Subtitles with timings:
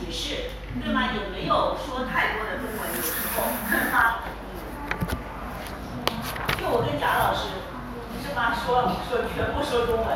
[0.00, 0.50] 解释，
[0.82, 1.12] 对吗？
[1.12, 3.44] 也没有说太多的中文，有时候，
[6.56, 7.52] 就我跟贾老师，
[8.24, 8.56] 是吗？
[8.56, 10.08] 说说全部说中文，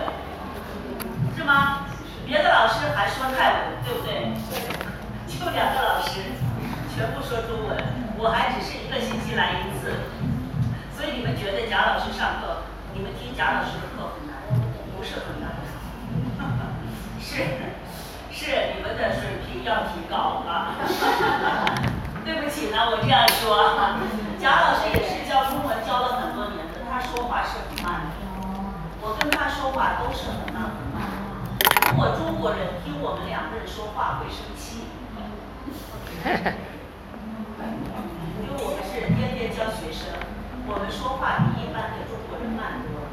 [1.36, 1.84] 是吗？
[2.24, 4.32] 别的老师还说泰文，对不对？
[5.28, 6.32] 就两个老师，
[6.96, 7.76] 全部说中文，
[8.16, 9.92] 我还只是一个星期来一次，
[10.96, 12.64] 所以你们觉得贾老师上课，
[12.94, 14.32] 你们听贾老师的课很难，
[14.96, 15.52] 不是很难，
[17.20, 17.44] 是。
[18.34, 20.74] 是你们的水平要提高啊！
[22.26, 23.78] 对不起呢，我这样说。
[24.42, 28.14] 贾老师也是教中文教了很多年的，他说话是很慢的。
[29.00, 31.06] 我跟他说话都是很慢很慢。
[31.88, 34.84] 如果中国人听我们两个人说话会生气。
[38.42, 40.10] 因为我们是天天教学生，
[40.66, 43.06] 我们说话比一般的中国人慢多了。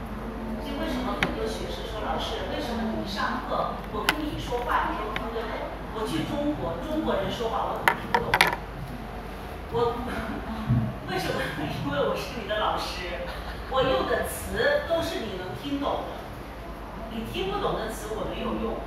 [0.64, 5.54] 所以为什么很多学生老师，为什么你上课我跟你说话你都听得懂？
[5.94, 8.32] 我去中国，中国人说话我都听不懂。
[9.72, 9.96] 我
[11.10, 11.42] 为什么？
[11.86, 13.28] 因为我是你的老师，
[13.70, 16.20] 我用的词都是你能听懂的。
[17.12, 18.82] 你听不懂的词我没有用。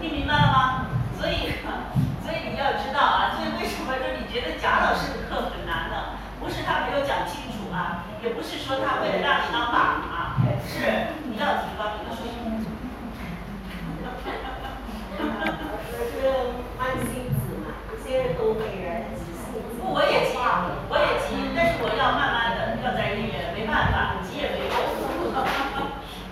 [0.00, 0.86] 听明白了吗？
[1.16, 1.56] 所以，
[2.22, 6.20] 所以你要知道啊，所以为什么说你觉得贾老师的课很难呢？
[6.38, 9.76] 不是他没有讲清楚啊，也不是说他为了让你当靶
[10.08, 10.29] 啊，
[10.66, 12.50] 是你要提高你的水平。
[16.78, 19.80] 慢性子嘛，有些人东北人急性子。
[19.84, 20.36] 我也急，
[20.88, 24.74] 我也急，但是我要慢慢的，要在里面，没办法，急也没用，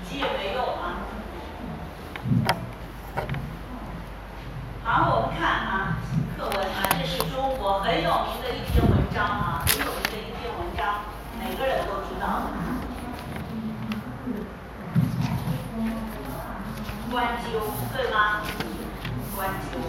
[0.08, 1.04] 急也没用啊。
[4.84, 5.98] 好，我们看啊，
[6.36, 11.04] 课文啊，这是中国很有名的一篇文章啊，很有名的一篇文章，
[11.38, 12.57] 每个人都知道。
[17.10, 17.58] 关鸠，
[17.96, 18.42] 对吗？
[19.34, 19.80] 关鸠，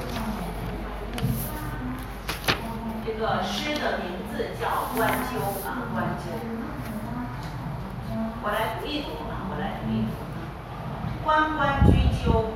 [3.05, 5.35] 这个诗的名字叫《关鸠》
[5.67, 6.31] 啊，《关鸠》。
[8.41, 10.11] 我来读一读啊，我来读一读。
[11.25, 12.55] 关关雎鸠，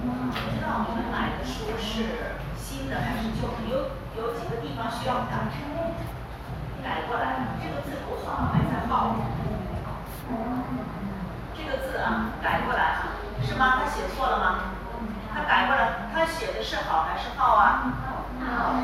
[0.00, 0.06] 不
[0.50, 3.68] 知道你们买的书是新的还是旧的？
[3.68, 3.72] 有
[4.16, 5.52] 有几个地方需要改，
[6.82, 7.36] 改过来。
[7.62, 9.14] 这个字不好，还在号。
[11.60, 13.20] 这个字啊，改过来啊。
[13.44, 13.80] 是吗？
[13.80, 14.76] 他写错了吗？
[15.32, 17.92] 他改过来，他写的是好还是好啊？
[18.40, 18.76] 好。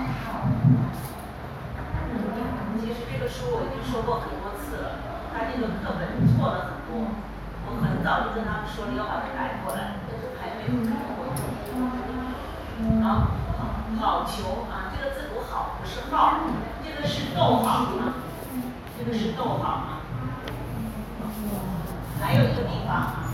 [2.80, 4.96] 其实这个书我已经说过很多次了，
[5.32, 7.08] 他这个课本错了很多，
[7.66, 11.26] 我很早就跟他们说了要把它改过来，但是还没有改过。
[13.02, 13.32] 好，
[14.00, 16.40] 好球啊，这个字读好，不是好，
[16.84, 18.14] 这个是逗号啊，
[18.98, 19.95] 这个是逗号啊。
[22.20, 23.30] 还有一个地方啊。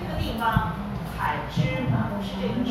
[0.00, 0.72] 这个地方
[1.16, 2.70] 采芝麻，是这个字。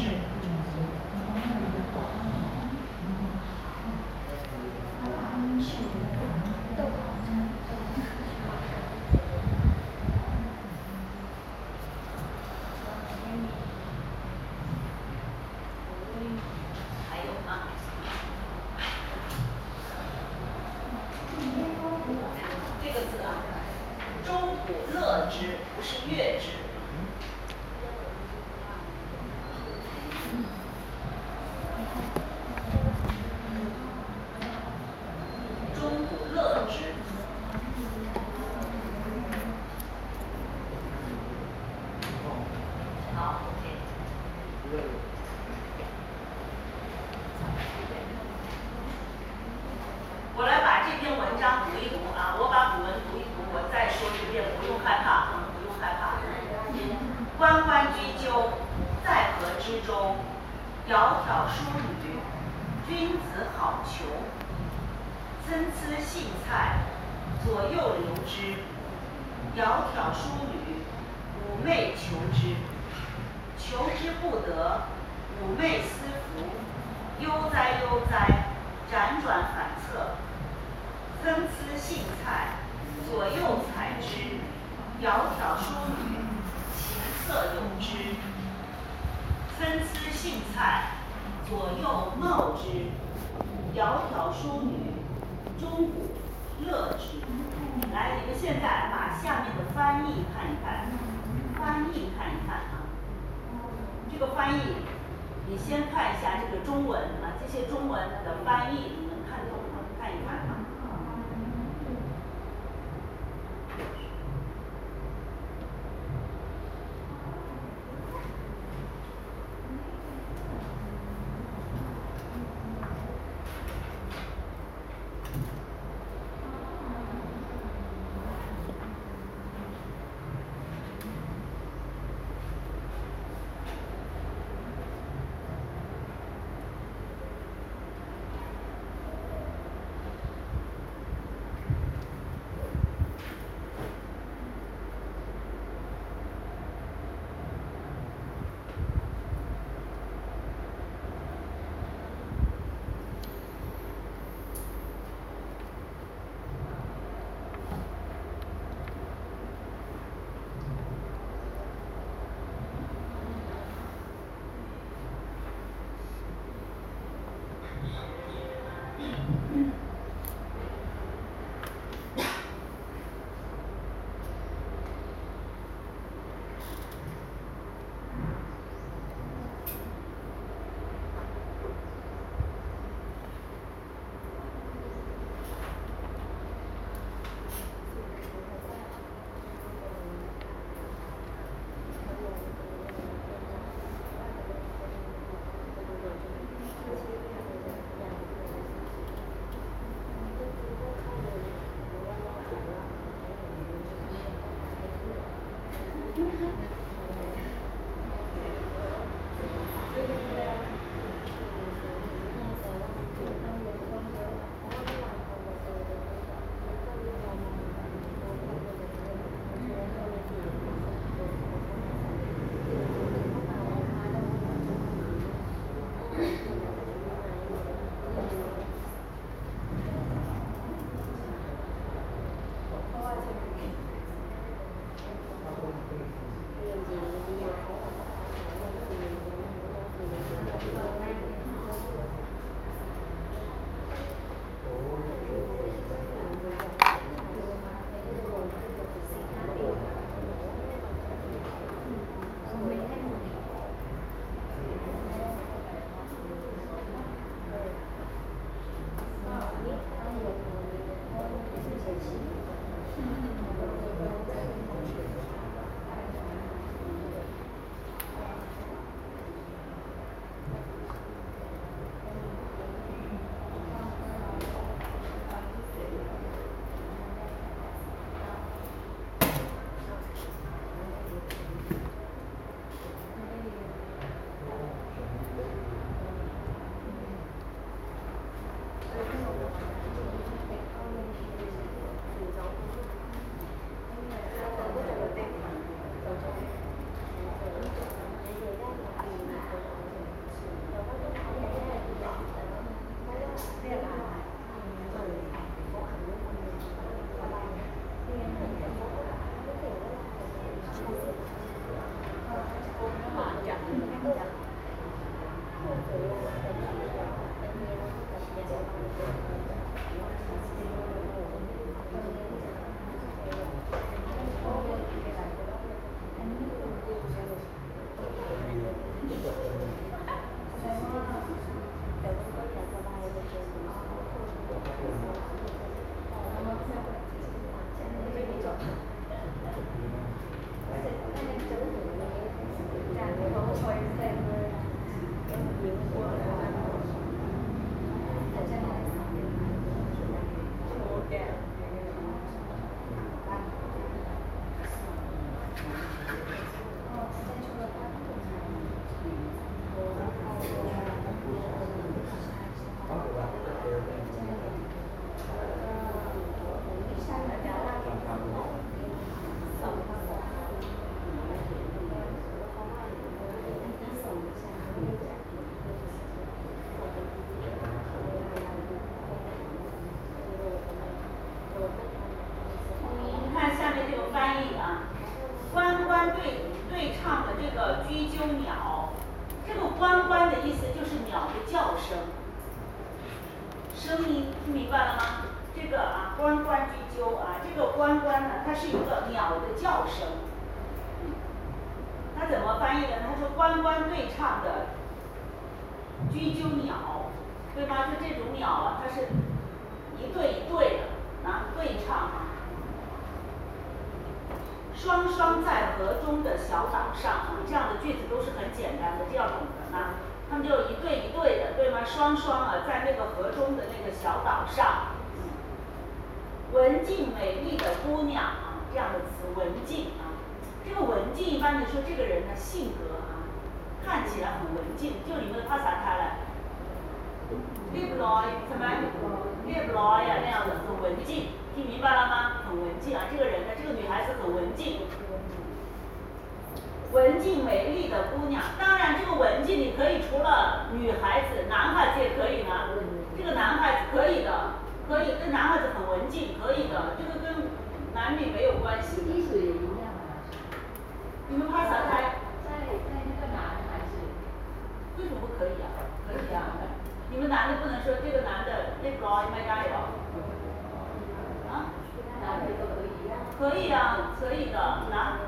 [473.39, 475.19] 可以啊，可以的，男。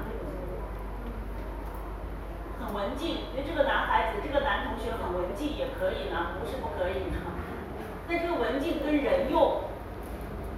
[2.60, 7.18] 很文静，因为这个男孩子，这个男同学很文静也可以呢，不是不可以呢。
[8.08, 9.62] 但这个文静跟人用，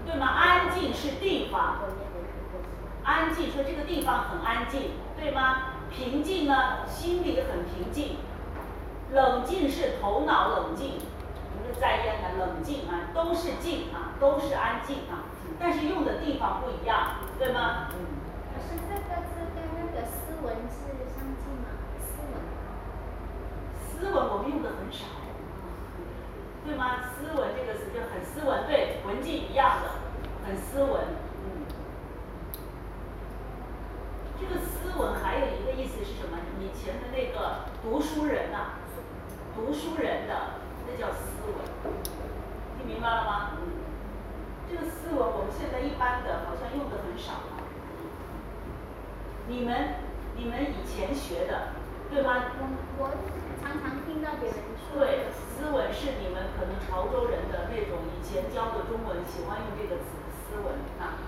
[0.06, 0.28] 对吗？
[0.28, 1.78] 安静是地方，
[3.04, 5.74] 安静说这个地方很安静，对吗？
[5.92, 8.18] 平静呢，心里很平静。
[9.12, 15.30] 冷静是头脑冷静，不是在焉的冷静啊，都是静啊，都是安静啊，
[15.62, 17.90] 但是用的地方不一样，对吗？
[17.94, 18.18] 嗯
[18.52, 21.70] 可是这个字跟那个斯文是相近吗？
[22.02, 22.34] 斯文。
[23.86, 25.06] 斯文我们用的很少，
[26.66, 27.14] 对吗？
[27.14, 29.90] 斯文这个词就很斯文，对，文静一样的，
[30.46, 31.02] 很斯文。
[31.46, 31.70] 嗯。
[34.40, 36.40] 这个斯文还有一个意思是什么？
[36.60, 38.82] 以前的那个读书人呐、
[39.56, 41.94] 读书人的那叫斯文，
[42.78, 43.52] 听明白了吗？
[44.72, 47.60] 这个斯文我们现在一般的好像用的很少了。
[49.50, 50.00] 你们
[50.38, 51.76] 你们以前学的，
[52.10, 52.56] 对吗？
[52.56, 52.64] 我
[52.96, 53.12] 我
[53.60, 54.96] 常常听到别人说。
[54.96, 60.16] 对，斯文是你们可能潮州人的那种以前教的中文喜欢用这个词，
[60.48, 61.20] 斯文啊。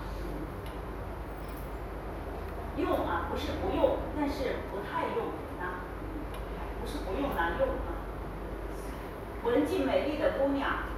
[2.76, 5.28] 用啊，不是不用，但是不太用
[5.60, 5.84] 啊，
[6.80, 7.92] 不是不用难用啊。
[9.44, 10.88] 文静美丽的姑娘，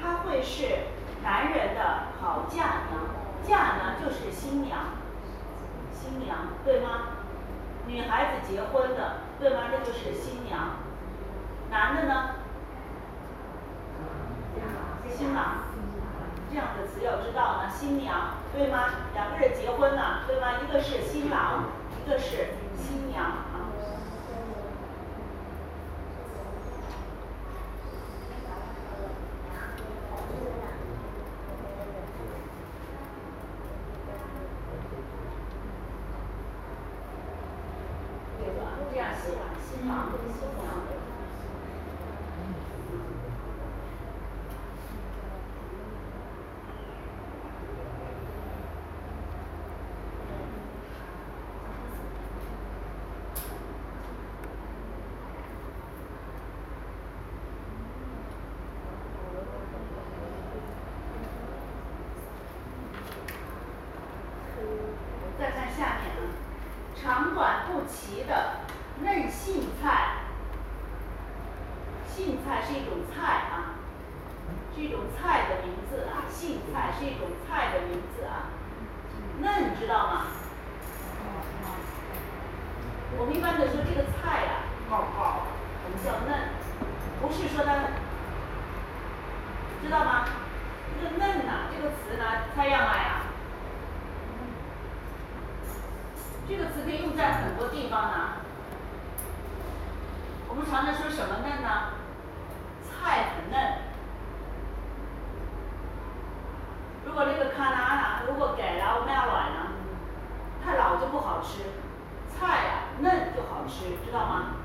[0.00, 0.93] 她会是
[1.24, 1.80] 男人的
[2.20, 3.00] 好嫁娘，
[3.42, 4.78] 嫁呢就是新娘，
[5.90, 6.88] 新娘对吗？
[7.86, 9.62] 女孩子结婚的对吗？
[9.70, 10.76] 这就是新娘。
[11.70, 12.30] 男的呢？
[15.16, 15.64] 新郎。
[16.50, 18.90] 这样的词要知道呢，新娘对吗？
[19.14, 20.60] 两个人结婚了，对吗？
[20.62, 21.64] 一个是新郎，
[22.04, 23.64] 一个是新娘啊。
[38.38, 38.62] 对吧？
[38.92, 39.30] 这样写，
[39.66, 40.06] 新郎
[40.38, 40.74] 新娘。
[65.36, 66.30] 再看下面啊，
[66.94, 68.60] 长短不齐的
[69.02, 70.14] 嫩杏菜，
[72.08, 73.74] 杏菜是一种菜啊，
[74.74, 78.50] 是一种菜的名字啊，杏菜是一种菜的名字啊，
[79.40, 80.26] 嫩知道吗？
[83.16, 85.46] 我们一般的说这个菜呀、高高，
[85.84, 86.50] 我们叫嫩，
[87.22, 87.70] 不是说它，
[89.82, 90.26] 知道吗？
[90.98, 93.22] 这个嫩呐、这个词呢，猜样来呀？
[96.48, 98.42] 这个词可以用在很多地方呢。
[100.48, 101.94] 我们常常说什么嫩呢？
[102.84, 103.83] 菜很嫩。
[107.14, 109.70] 如果那个卡拉呢，如果改了我们要软呢，
[110.64, 111.62] 太老就不好吃。
[112.26, 114.56] 菜呀、嫩就好吃，知道吗？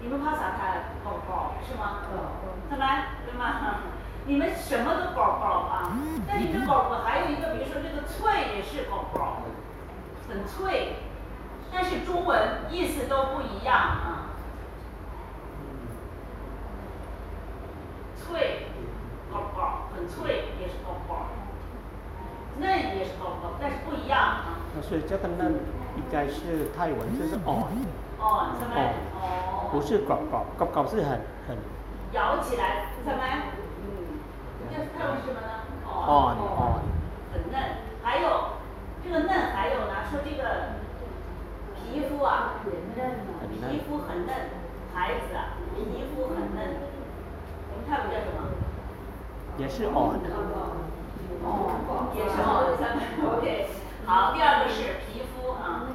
[0.00, 0.94] 你们怕啥菜？
[1.02, 2.02] 宝宝是吗？
[2.70, 2.86] 怎么
[3.26, 3.80] 对吗？
[4.26, 5.90] 你们什么都宝宝啊，
[6.24, 9.38] 但你这高高还有一个，比如说这个脆也是宝宝，
[10.28, 10.98] 很脆，
[11.72, 14.30] 但是中文意思都不一样啊。
[18.16, 18.68] 脆，
[19.94, 21.26] 很脆，也是包包。
[22.58, 24.58] 嫩也是包包，但是不一样啊。
[24.82, 25.54] 所以这个嫩
[25.96, 27.66] 应该是泰文就是哦。
[28.18, 28.74] 哦，是吗？
[29.20, 29.70] 哦。
[29.72, 31.56] 不是搞搞搞搞是很很。
[32.12, 33.22] 咬起来，是吗？
[33.82, 34.22] 嗯。
[34.70, 35.48] 这泰文是什么呢？
[35.86, 36.80] 哦哦。
[37.32, 37.60] 很嫩，
[38.02, 38.54] 还有
[39.02, 40.78] 这个嫩，还有呢，说这个
[41.74, 44.34] 皮肤啊，皮肤很嫩，
[44.94, 46.78] 孩子啊，皮肤很嫩，
[47.70, 48.63] 我们泰文叫什么？
[49.56, 50.18] 也是哦。
[51.44, 53.00] 哦，也是哦，三百
[53.36, 53.68] OK。
[54.06, 55.86] 好，第二个是皮肤啊，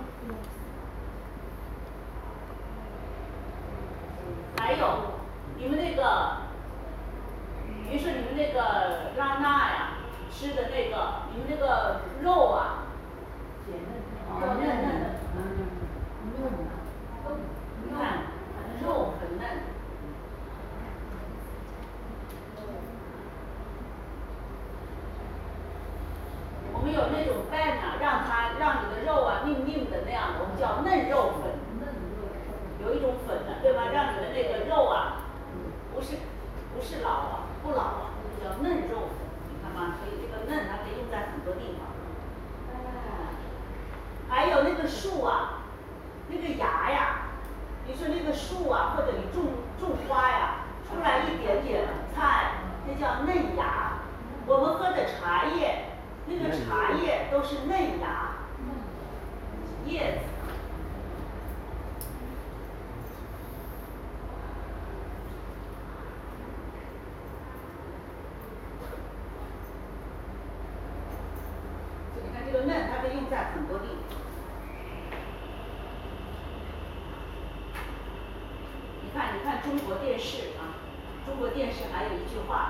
[4.57, 4.87] 还有
[5.57, 6.01] 你们那个，
[7.87, 9.97] 比如说你们那个拉娜呀，
[10.31, 12.85] 吃的那个，你们那个肉啊，
[14.41, 15.05] 要嫩嫩的，
[17.83, 17.99] 你看
[18.81, 19.68] 肉很嫩。
[26.79, 31.51] 我们有那种饭呐，让它让你的肉啊硬硬的那样的，我们叫嫩肉粉。
[32.79, 33.91] 有一种粉的，对吧？
[33.91, 35.27] 让你的那个肉啊，
[35.93, 36.15] 不是
[36.73, 39.99] 不是老了，不老了，叫嫩肉粉，你看吗？
[39.99, 41.91] 所以这个嫩它可以用在很多地方。
[44.29, 45.59] 还有那个树啊，
[46.29, 47.27] 那个芽呀，
[47.85, 51.83] 你说那个树啊，或者你种种花呀，出来一点点
[52.15, 52.51] 菜，
[52.87, 53.99] 那叫嫩芽。
[54.47, 55.88] 我们喝的茶叶。
[56.31, 58.35] 那个茶叶都是嫩芽，
[59.87, 60.19] 叶子。
[72.15, 74.19] 你看这个嫩，它可以用在很多地方。
[79.01, 80.77] 你看，你看中国电视啊，
[81.25, 82.68] 中国电视还有一句话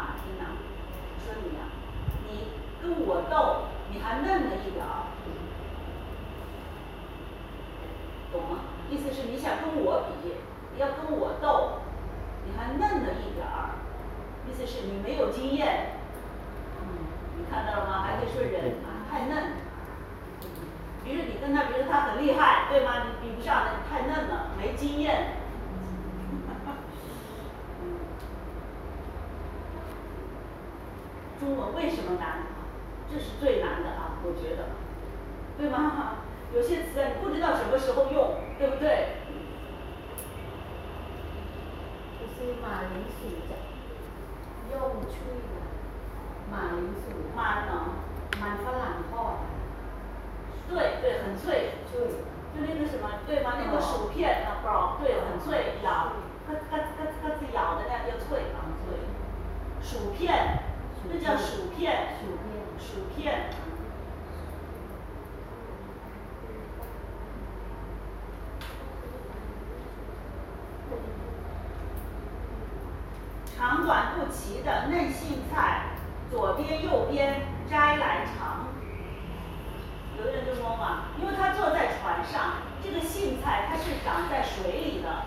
[74.69, 75.81] 不齐的嫩杏菜，
[76.29, 78.67] 左边右边摘来尝。
[80.15, 85.23] 有的人就说嘛，因为他坐在船上，这个杏菜它是长在水里的，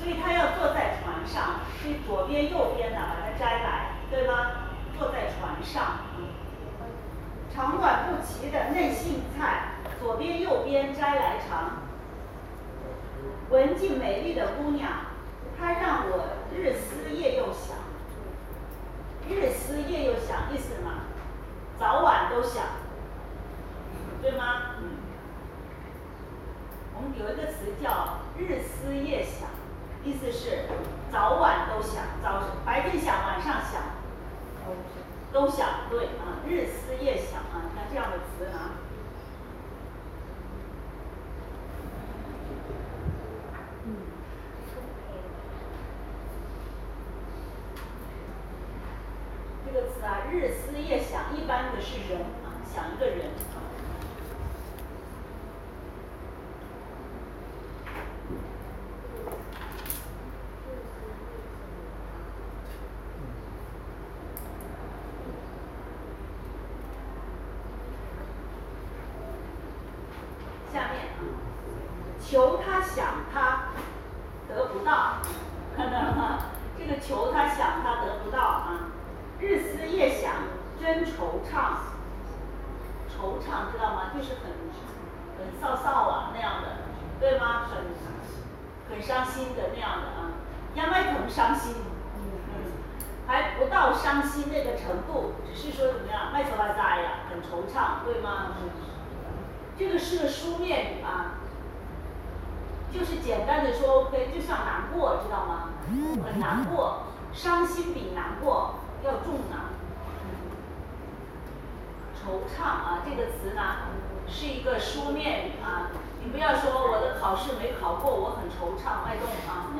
[0.00, 4.52] 所以他要坐在船上，所以左边右边呢把它摘来，对吗？
[4.98, 5.98] 坐在船上。
[7.54, 11.82] 长短不齐的嫩杏菜，左边右边摘来尝。
[13.50, 14.88] 文静美丽的姑娘，
[15.58, 17.76] 她让我日思夜又想。
[19.28, 20.92] 日思夜又想，意思什么？
[21.78, 22.62] 早晚都想，
[24.22, 24.76] 对吗？
[24.80, 24.98] 嗯。
[26.94, 29.48] 我们有一个词叫日思夜想，
[30.04, 30.66] 意思是
[31.10, 33.80] 早晚都想，早白天想，晚上想。
[35.32, 38.72] 都想对啊，日思夜想啊，你看这样的词啊。
[49.66, 53.26] 这个词啊，日思夜想，一般的是人啊，想一个人。
[72.36, 73.68] 求他想他
[74.46, 75.22] 得不到，
[75.74, 76.38] 看到了吗？
[76.78, 78.92] 这个求他想他得不到啊，
[79.40, 80.34] 日思夜想
[80.78, 81.80] 真惆怅，
[83.08, 84.10] 惆怅知道吗？
[84.14, 84.52] 就是很
[85.38, 86.76] 很臊臊啊那样的，
[87.18, 87.68] 对吗？
[87.70, 87.86] 很
[88.90, 90.36] 很伤心的那样的啊，
[90.74, 91.74] 压麦很伤心，
[93.26, 98.58] 还不到伤心那个程度，只是说怎么样，麦头拉扎呀，很惆怅，对吗？
[99.78, 101.25] 这个是个书面语啊，
[102.92, 105.70] 就是简单的说，OK，就像难过，知道吗？
[106.24, 109.70] 很难过，伤心比难过要重呢。
[112.16, 113.62] 惆怅啊，这个词呢
[114.26, 115.90] 是一个书面语啊，
[116.24, 119.70] 你不要说我的考试没考过，我很惆怅，外动啊，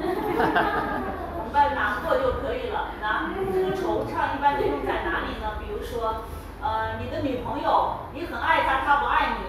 [1.38, 2.92] 我们把难过就可以了。
[3.00, 5.58] 那这个惆怅一般都用在哪里呢？
[5.58, 6.22] 比如说，
[6.60, 9.46] 呃，你的女朋友，你很爱她，她不爱你。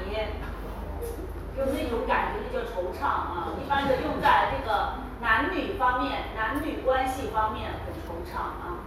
[1.57, 2.36] 有那种感觉，
[2.73, 3.53] 惆怅啊。
[3.63, 8.83] 一般的用在这个男女方面，男女关系方面很惆怅啊。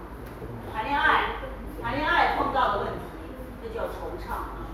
[0.73, 1.37] 谈恋爱，
[1.83, 3.01] 谈恋爱碰到的问题，
[3.63, 4.69] 那叫惆怅啊。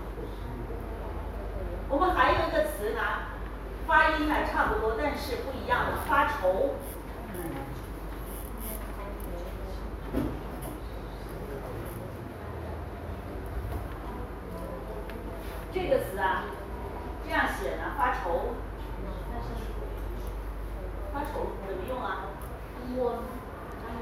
[1.89, 3.01] 我们还有一个词呢，
[3.87, 6.75] 发音呢差不多，但是不一样的，发愁。
[15.73, 16.43] 这个词啊。
[17.29, 18.55] 这样写呢，发愁。
[21.17, 22.29] 发愁怎么用啊？
[22.93, 23.25] 我，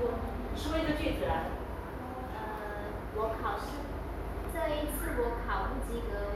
[0.03, 0.19] 我
[0.53, 1.47] 说一个句子来。
[2.35, 3.71] 呃，我考试
[4.51, 6.35] 这一次我考不及格，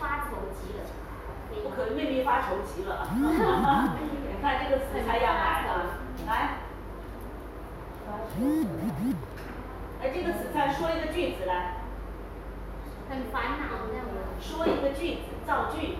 [0.00, 0.82] 发愁极了。
[1.62, 3.06] 我可妹妹发愁极了。
[3.14, 6.58] 你看这个词才要来了，来。
[10.02, 11.76] 哎，这个词再说一个句子来。
[13.08, 14.34] 很烦恼那样的。
[14.40, 15.94] 说一个句子，造句。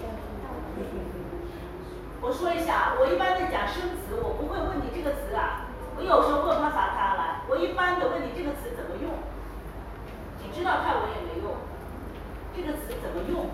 [2.21, 5.71] 我说一下，我一般在讲生词，我不会问你这个词啊。
[5.97, 9.11] 我有时候问他啥他来，我一般的问你这个词怎么用。
[10.43, 11.55] 你知道泰文也没用，
[12.55, 13.47] 这个词怎么用？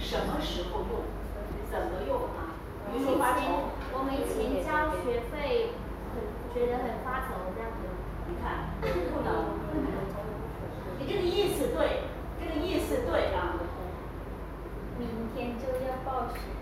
[0.00, 1.04] 什么时候用？
[1.70, 2.56] 怎么用啊？
[2.88, 3.72] 比如说发愁。
[3.92, 5.72] 我没钱交学费，
[6.12, 6.20] 很
[6.52, 7.84] 觉得很发愁这样子。
[8.28, 9.60] 你看，不能。
[10.98, 12.08] 你这个意思对，
[12.40, 13.60] 这个意思对啊。
[14.98, 16.55] 明天就要报学了，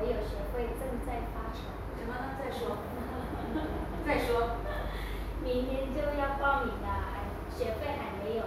[0.00, 1.68] 没有学费，正在发愁。
[2.00, 2.12] 什么？
[2.40, 2.78] 再说。
[4.06, 4.56] 再说。
[5.44, 8.44] 明天就要报名了，还学费还没有，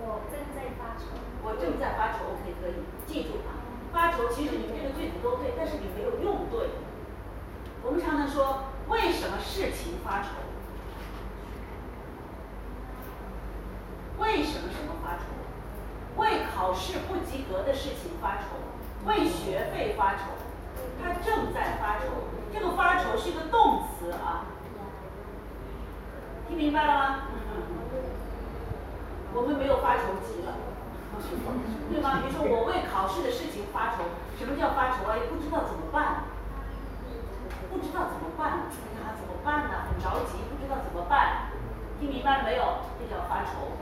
[0.00, 1.18] 我正在发愁。
[1.42, 3.62] 我正在发愁，OK，可以，记住啊。
[3.92, 6.70] 发愁，其实你这个句子都对，但是你没有用对。
[7.82, 10.28] 我们常常说，为什么事情发愁？
[14.18, 15.24] 为什么什么发愁？
[16.16, 18.58] 为考试不及格的事情发愁，
[19.04, 20.22] 为学费发愁，
[21.02, 22.32] 他正在发愁。
[22.52, 24.46] 这个发愁是一个动词啊，
[26.48, 27.16] 听明白了吗？
[29.34, 30.56] 我们没有发愁急了，
[31.92, 32.24] 对吗？
[32.24, 34.08] 比如说我为考试的事情发愁，
[34.40, 35.20] 什么叫发愁啊？
[35.20, 36.24] 也不知道怎么办，
[37.68, 39.84] 不知道怎么办，哎呀，怎么办呢？
[39.92, 41.52] 很着急，不知道怎么办，
[42.00, 42.88] 听明白了没有？
[42.96, 43.76] 这叫发愁。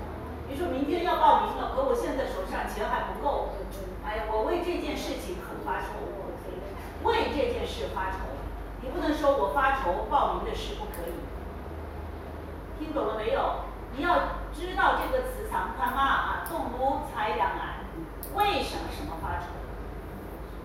[0.51, 3.55] 比如说明天要报名了，可我现在手上钱还不够，
[4.03, 6.03] 哎呀，我为这件事情很发愁，
[7.05, 8.17] 为这件事发愁，
[8.81, 11.15] 你不能说我发愁报名的事不可以，
[12.79, 13.61] 听懂了没有？
[13.97, 17.85] 你要知道这个词常看嘛啊，动如才两难，
[18.35, 19.47] 为什么什么发愁？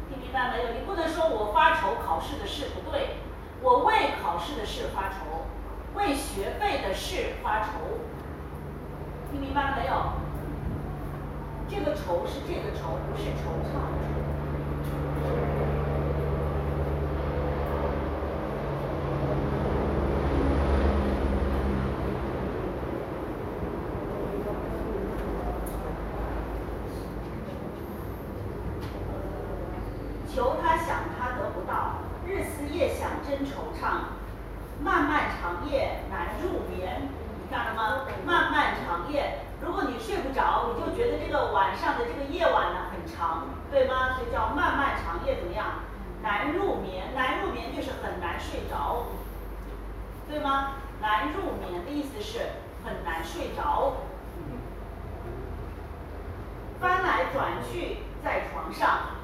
[0.10, 0.70] 听明白没有？
[0.74, 3.18] 你不能说我发愁考试的事不对，
[3.62, 5.46] 我为考试的事发愁，
[5.94, 7.68] 为学费的事发愁。
[9.32, 10.14] 听明白了没有？
[11.70, 13.78] 这个愁是这个愁，不是惆怅。
[30.34, 34.16] 求他想他得不到，日思夜想真惆怅，
[34.82, 37.10] 漫漫长夜难入眠。
[37.52, 38.06] 看了吗？
[38.26, 44.14] 漫漫长夜，如果你睡不着，你就觉得这个晚上的这个夜晚呢很长，对吗？
[44.16, 45.80] 所以叫漫漫长夜怎么样？
[46.22, 49.08] 难入眠，难入眠就是很难睡着，
[50.30, 50.76] 对吗？
[51.02, 52.52] 难入眠的意思是
[52.86, 53.94] 很难睡着。
[56.80, 59.18] 翻来转去在床上，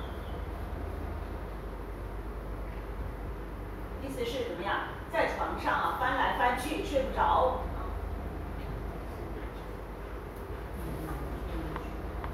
[4.02, 4.80] 意思是怎么样？
[5.14, 7.62] 在床上啊翻来翻去睡不着。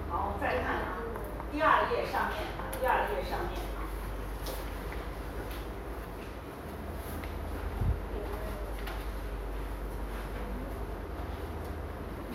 [0.10, 0.98] 好，再看啊，
[1.52, 3.86] 第二页上面啊，第二页上面啊，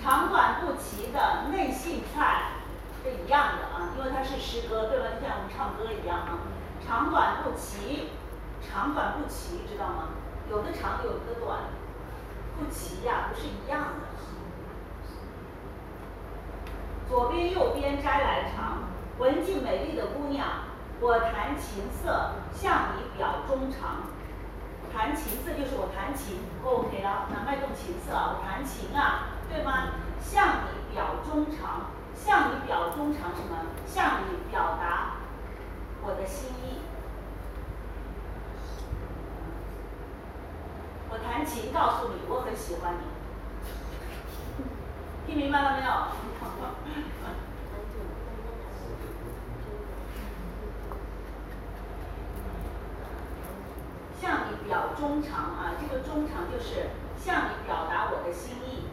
[0.00, 2.52] 长短不齐的内姓菜
[3.02, 5.06] 是一样的啊，因为它是诗歌，对吧？
[5.20, 6.38] 就像我们唱歌一样啊，
[8.76, 10.08] 长短不齐，知道吗？
[10.50, 11.60] 有的长，有的短，
[12.58, 14.04] 不齐呀，不是一样的。
[17.08, 18.80] 左边右边摘来长，
[19.16, 20.46] 文静美丽的姑娘，
[21.00, 24.12] 我弹琴瑟，向你表衷肠。
[24.94, 29.88] 弹琴瑟就是我弹琴，OK 了，那脉动琴瑟啊，我弹琴啊，对吗？
[30.20, 33.56] 向你表衷肠，向你表衷肠什么？
[33.86, 35.16] 向你表达
[36.02, 36.80] 我的心意。
[41.18, 43.00] 弹琴告诉你，我很喜欢你。
[45.26, 45.90] 听明白了没有？
[54.20, 58.86] 向你表忠诚啊，这个忠诚就是向你表达我的心意。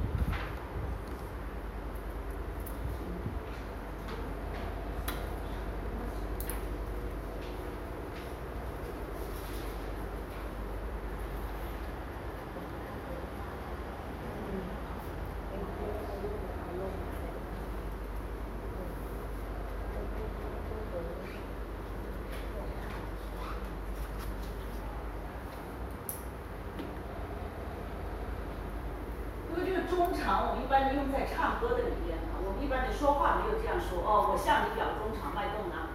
[29.56, 35.94] 因为这个衷肠，我们一般的用在唱歌的里边啊，我们一般的说话没有这样说哦，我向你表衷肠，脉动呢？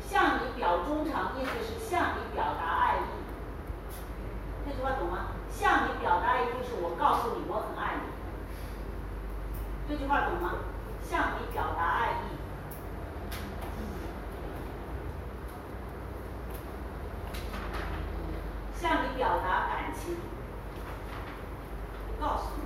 [0.00, 3.04] 向你表衷肠，意思是向你表达爱意。
[4.64, 5.36] 这句话懂吗？
[5.52, 8.08] 向你表达爱意就是我告诉你我很爱你。
[9.86, 10.64] 这句话懂吗？
[11.04, 12.32] 向你表达爱意。
[18.80, 20.16] 向你表达感情。
[22.20, 22.62] 告诉你。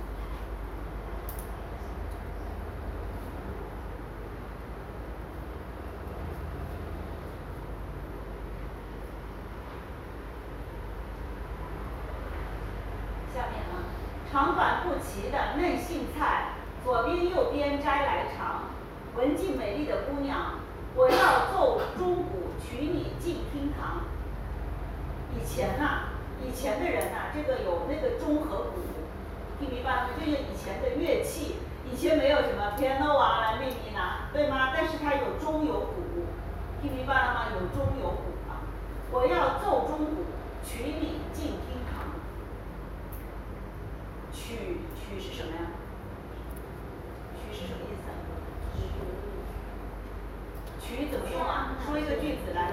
[13.33, 13.73] 下面啊，
[14.31, 14.55] 长
[15.17, 15.77] 短不齐的嫩
[16.17, 16.49] 菜，
[16.83, 18.63] 左边右边摘来尝。
[19.15, 20.59] 文静美丽的姑娘，
[20.95, 24.03] 我要奏钟鼓娶你进厅堂。
[25.33, 26.09] 以前呐、
[26.43, 28.81] 以前的人呐、这个有那个钟和鼓，
[29.59, 30.09] 听明白吗？
[30.19, 31.55] 这是以前的乐器，
[31.91, 34.71] 以前没有什么 piano 啊、来咪咪啦，对吗？
[34.75, 36.27] 但是它有钟有鼓，
[36.81, 37.47] 听明白了吗？
[37.55, 38.61] 有钟有鼓啊！
[39.11, 40.25] 我要奏钟鼓，
[40.63, 42.05] 娶你进厅堂。
[44.31, 45.61] 娶娶是什么呀？
[47.35, 48.13] 娶是什么意思啊？
[50.79, 51.75] 娶怎么说啊？
[51.85, 52.71] 说一个句子来，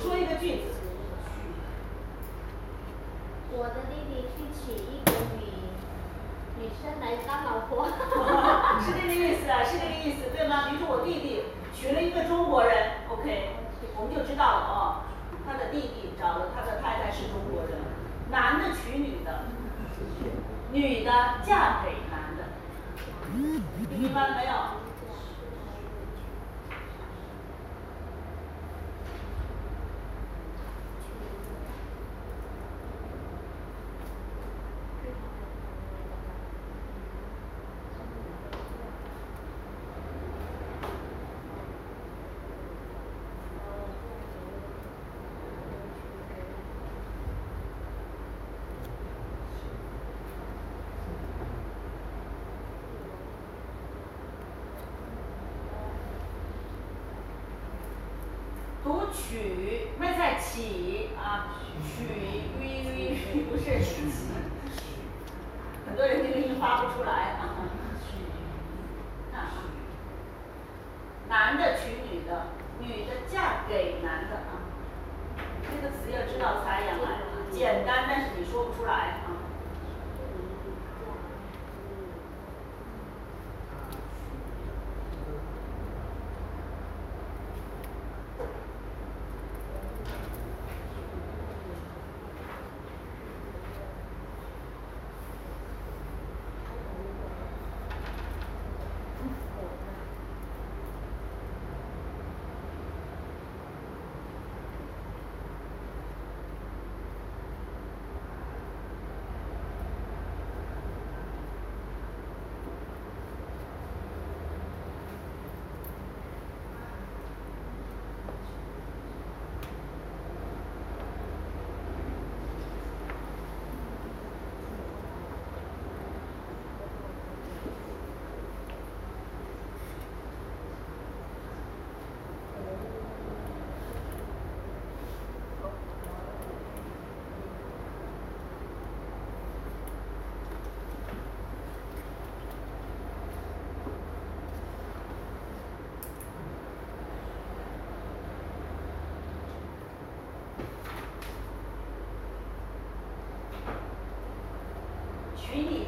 [0.00, 0.62] 说一个句子。
[3.54, 5.44] 我的弟弟去娶一个女
[6.58, 7.86] 女生来当老婆。
[8.82, 10.66] 是这个意思啊，是这个意思，对吗？
[10.68, 13.50] 比如说我弟弟娶了一个中国人，OK，
[13.96, 14.74] 我们就知道了哦，
[15.46, 17.78] 他的弟弟找了他的太太是中国人，
[18.30, 19.46] 男的娶女的，
[20.72, 21.10] 女的
[21.46, 22.50] 嫁给男的，
[23.30, 23.62] 听
[24.00, 24.52] 明白了没有？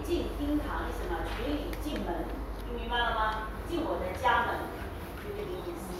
[0.05, 1.21] 进厅堂意思嘛？
[1.25, 2.27] 娶你进门，
[2.61, 3.49] 听明白了吗？
[3.67, 4.55] 进我的家门，
[5.25, 5.95] 就这个意思。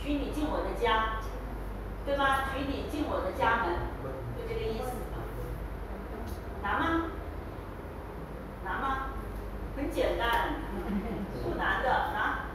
[0.00, 1.20] 娶你进我的家，
[2.06, 2.46] 对吧？
[2.50, 3.74] 娶你进我的家门，
[4.36, 4.92] 就这个意思。
[6.62, 7.10] 难吗？
[8.64, 9.06] 难吗？
[9.76, 10.54] 很简单，
[11.42, 12.46] 不难的啊。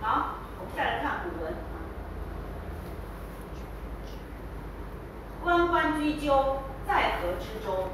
[0.00, 1.54] 好，我们再来看古文。
[5.96, 7.88] 关关雎鸠，在河之洲。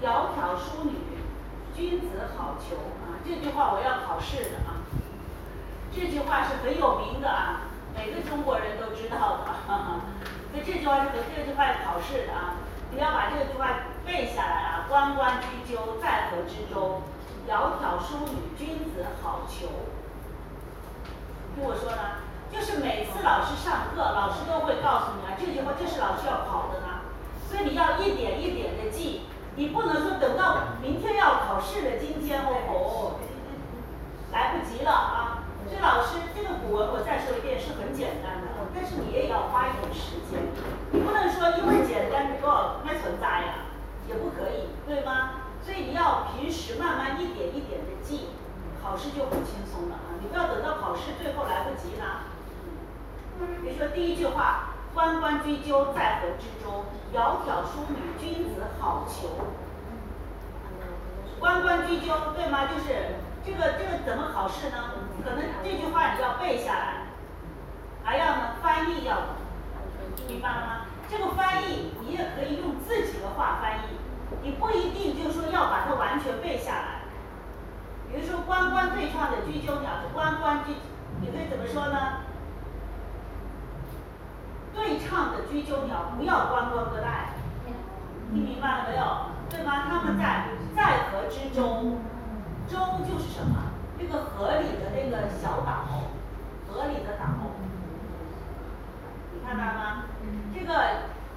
[0.00, 0.94] 窈窕淑女，
[1.74, 3.18] 君子好逑啊！
[3.24, 4.78] 这句话我要考试的啊。
[5.92, 7.62] 这句话是很有名的啊，
[7.96, 9.44] 每个中国人都知道的。
[10.52, 12.54] 所以这句话是这句话考试的啊。
[12.92, 14.86] 你要把这句话背下来啊！
[14.88, 17.02] 关关雎鸠，在河之洲。
[17.48, 19.66] 窈窕淑女，君子好逑。
[21.56, 26.83] 听我说呢，就是每次老师上课，老师都会告诉你啊，这句话就是老师要考的，
[27.48, 29.22] 所以你要一点一点的记，
[29.56, 33.20] 你不能说等到明天要考试的今天哦哦，
[34.32, 35.44] 来不及了啊。
[35.66, 40.40] 所以老师这个古文我再说一遍是很简单的，但是你也要花一点时间，
[40.92, 42.44] 你不能说因为简单就
[42.84, 43.72] 没存在呀，
[44.06, 45.48] 也不可以，对吗？
[45.64, 48.28] 所以你要平时慢慢一点一点的记，
[48.82, 50.20] 考试就很轻松了啊！
[50.20, 52.28] 你不要等到考试最后来不及了。
[53.62, 56.86] 比如说第一句话，关关雎鸠，在河之洲。
[57.12, 59.26] 窈窕淑女，君子好逑。
[61.40, 62.66] 关关雎鸠，对吗？
[62.66, 64.76] 就是这个这个怎么考试呢？
[65.24, 67.06] 可能这句话你要背下来，
[68.04, 69.18] 还要呢翻译要，
[70.28, 70.86] 明白了吗？
[71.10, 73.98] 这个翻译你也可以用自己的话翻译，
[74.42, 77.00] 你不一定就说要把它完全背下来。
[78.08, 80.76] 比如说关关对唱的雎鸠鸟，关关雎，
[81.20, 82.20] 你可以怎么说呢？
[84.74, 87.34] 对唱的雎鸠鸟，不要关关歌带，
[87.64, 89.04] 听明白了没有？
[89.48, 89.84] 对吗？
[89.88, 91.98] 他们在在河之洲，
[92.68, 93.70] 洲就是什么？
[93.96, 95.86] 这个河里的那个小岛，
[96.68, 97.24] 河里的岛，
[99.32, 100.04] 你看到吗？
[100.52, 100.74] 这个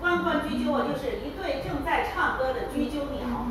[0.01, 3.45] 关关雎鸠啊，就是一对正在唱歌的雎鸠鸟，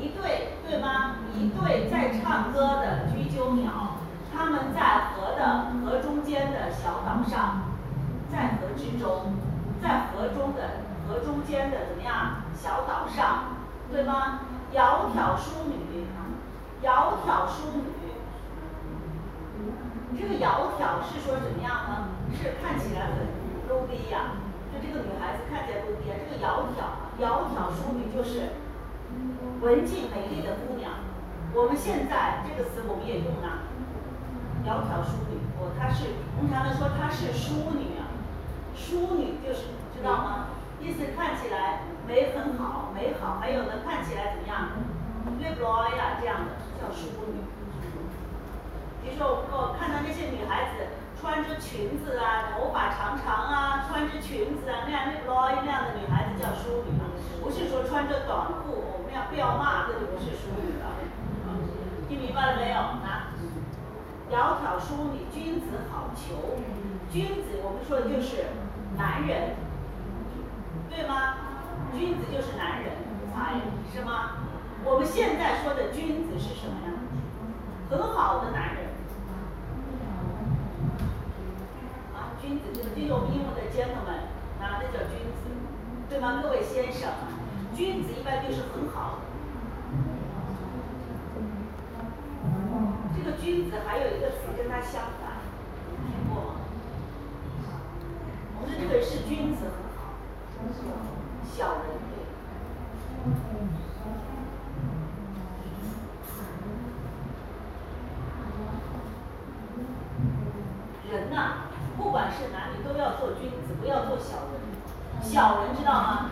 [0.00, 1.16] 一对对吗？
[1.32, 3.98] 一对在唱歌的雎鸠鸟，
[4.34, 7.65] 他们在河的河中间的小岛上。
[8.30, 9.32] 在河之洲，
[9.82, 13.56] 在河中的河中间的怎么样小岛上，
[13.90, 14.40] 对吗？
[14.74, 16.04] 窈窕淑女，
[16.82, 17.84] 窈窕淑女，
[20.10, 22.08] 你这个窈窕是说怎么样呢？
[22.34, 23.30] 是看起来很
[23.70, 24.36] low 逼呀，
[24.72, 26.18] 就这个女孩子看起来 low 逼啊。
[26.18, 28.50] 这个窈窕，窈窕淑女就是
[29.62, 30.92] 文静美丽的姑娘。
[31.54, 33.64] 我们现在这个词我们也用了，
[34.66, 38.05] 窈窕淑女，哦，她是我们常常说她是淑女啊。
[38.76, 40.46] 淑女就是知道吗？
[40.78, 44.68] 意思看起来美很好，美好，还有呢，看起来怎么样
[45.40, 47.40] ？look like 呀，这样的叫淑女。
[49.02, 56.92] 比如说我看到那些女孩子穿着裙子啊，头发长长啊，穿着裙子啊，那样 look like 那样的女孩子叫淑女，
[57.42, 60.92] 不是说穿着短裤，我们要不要骂，这就不是淑女了。
[62.06, 62.76] 听明白了没有？
[62.76, 63.32] 啊？
[64.30, 66.60] 窈窕淑女，君子好逑。
[67.10, 68.44] 君子，我们说的就是。
[68.96, 69.56] 男人，
[70.88, 71.34] 对吗？
[71.92, 72.92] 君子就是男人，
[73.32, 73.60] 才
[73.92, 74.32] 是吗？
[74.84, 76.92] 我们现在说的君子是什么呀？
[77.90, 78.86] 很好的男人。
[82.14, 84.28] 啊，君子就是这种英文的 gentleman，
[84.60, 85.50] 啊，那叫君子，
[86.08, 86.40] 对吗？
[86.42, 87.10] 各位先生，
[87.74, 89.26] 君子一般就是很好的。
[93.16, 95.40] 这个君子还有一个词跟他相反，
[96.06, 96.50] 听过吗？
[98.58, 100.14] 我们这个是君子很好，
[101.44, 102.16] 小人对。
[111.10, 114.60] 人呐，不管是男女，都要做君子，不要做小人。
[115.22, 116.30] 小人知道吗？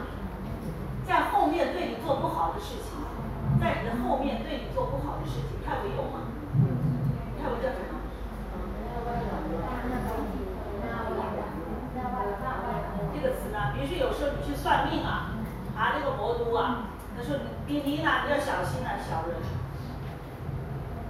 [1.06, 2.90] 在后面对你做不好的事情，
[3.60, 6.32] 在你的后面对你做不好的事情，看过有吗？
[7.40, 7.94] 看过叫什么？
[13.24, 15.32] 这个词呢，比如说有时候你去算命啊，
[15.74, 19.40] 啊那个魔都啊，他说你你呢你要小心啊，小人。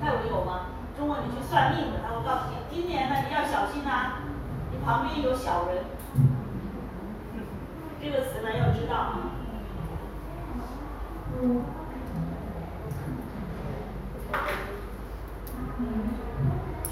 [0.00, 0.66] 泰文有吗？
[0.96, 4.22] 中国你去算命的，他会告诉你，今年呢你要小心呐，
[4.70, 5.82] 你旁边有小人。
[8.00, 9.18] 这个词呢要知道啊。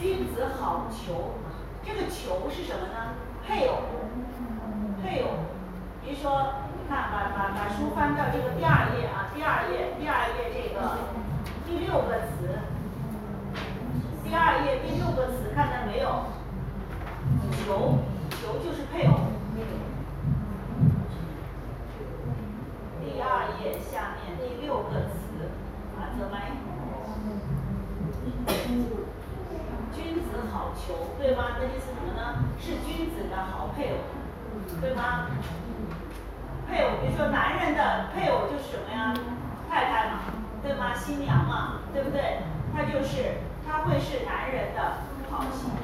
[0.00, 1.14] 君子好逑，
[1.86, 3.14] 这个逑是什么呢？
[3.46, 3.82] 配偶。
[5.02, 5.28] 配偶，
[6.04, 10.78] 比如说，你看，把把把书翻到这个第二页啊，第二页，第二页这个
[11.66, 12.60] 第六个词，
[14.24, 16.26] 第二页第六个词看到没有？
[17.66, 17.98] 求，
[18.30, 19.14] 求就是配偶。
[23.04, 25.50] 第二页下面第六个词，
[25.98, 26.32] 啊，怎么？
[29.92, 31.56] 君子好逑，对吗？
[31.58, 32.44] 那意思什么呢？
[32.58, 33.98] 是君子的好配偶，
[34.80, 35.26] 对吗？
[36.68, 39.12] 配偶，比如说男人的配偶就是什么呀？
[39.70, 40.20] 太太嘛，
[40.62, 40.94] 对吗？
[40.94, 42.38] 新娘嘛，对不对？
[42.74, 44.80] 他就是他会是男人的
[45.30, 45.81] 好新娘，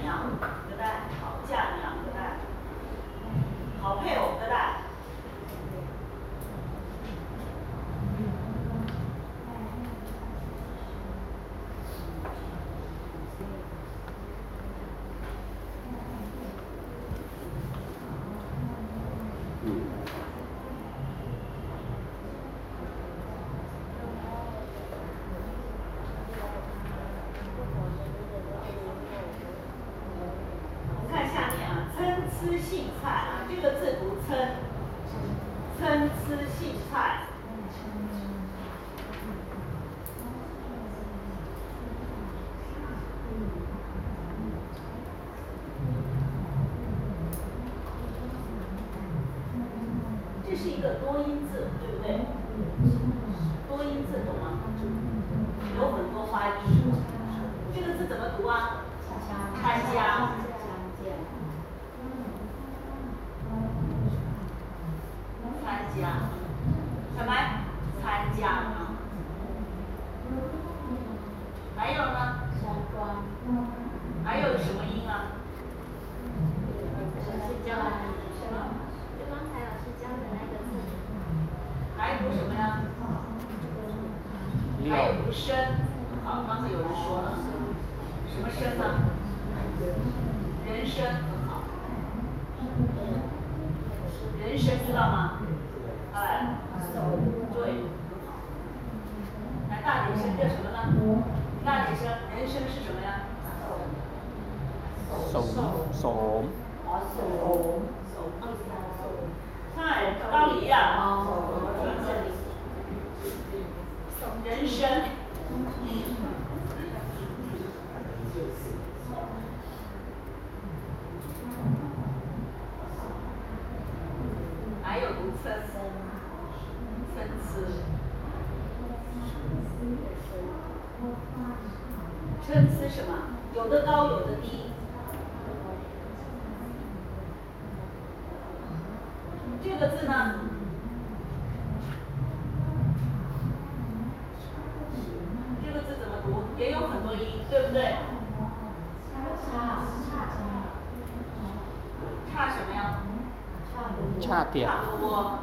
[154.65, 155.39] 差不多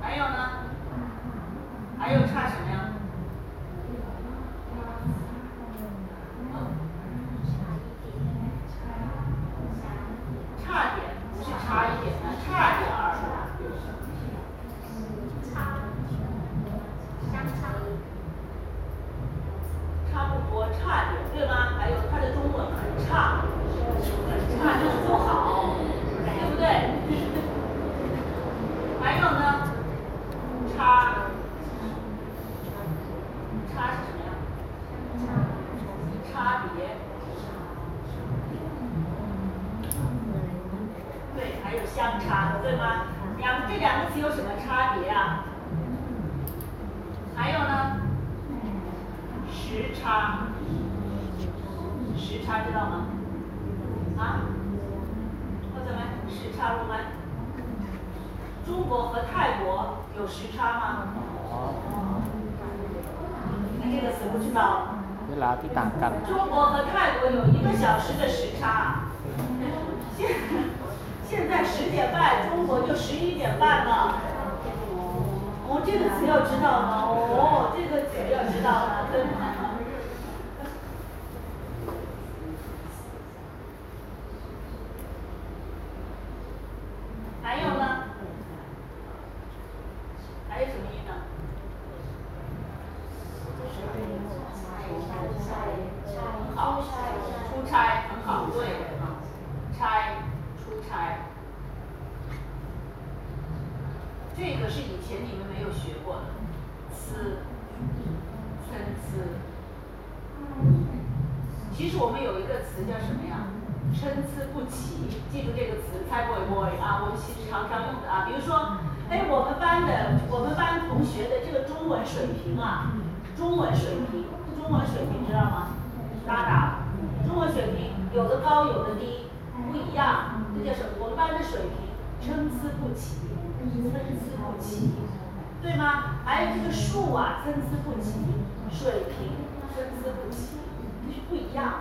[0.00, 0.48] 还有呢？
[1.98, 2.81] 还有差什么呀？
[65.43, 68.61] ลาที่ต่างกัน 中国和泰国有一个小时的时差。
[70.17, 70.19] 现
[71.29, 73.91] 现在十点半，中国就十一点半了。
[75.67, 76.91] 哦，这个词要知道呢。
[77.37, 78.91] 哦，这个词要知道呢，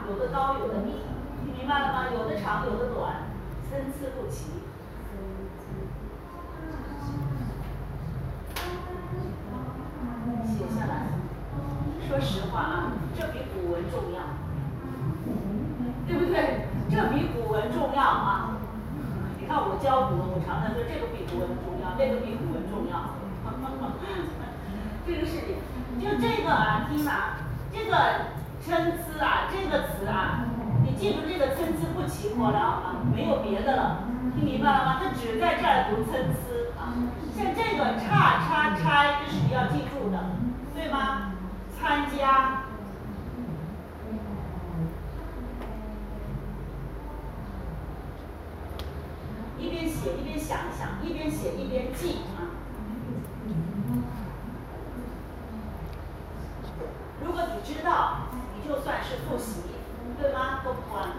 [0.09, 1.01] 有的高有的低。
[1.57, 2.05] 明白了吗？
[2.11, 3.27] 有的长，有的短，
[3.69, 4.51] 参差不齐。
[10.45, 11.07] 写下来。
[12.07, 14.19] 说实话啊，这比古文重要，
[16.07, 16.67] 对不对？
[16.89, 18.57] 这比古文重要啊！
[19.39, 23.15] 你看我教古文，我常常说这个比古文重要，那个比古文重要。
[25.05, 25.39] 这个是，
[25.99, 27.37] 就这个啊，听啊，
[27.73, 27.95] 这个
[28.65, 30.45] 参差啊，这个词啊。
[30.83, 34.03] 你记住这个参差不齐，过了啊，没有别的了，
[34.35, 34.99] 听明白了吗？
[35.01, 36.35] 它只在这儿读参差
[36.79, 36.93] 啊。
[37.35, 40.17] 像这个差差差，这是你要记住的，
[40.73, 41.33] 对吗？
[41.79, 42.63] 参加，
[49.59, 52.57] 一边写一边想一想，一边写一边记啊。
[57.23, 58.27] 如果你知道，
[58.67, 59.61] 就算是复习。
[60.21, 60.61] 对吗？
[60.63, 61.09] 都管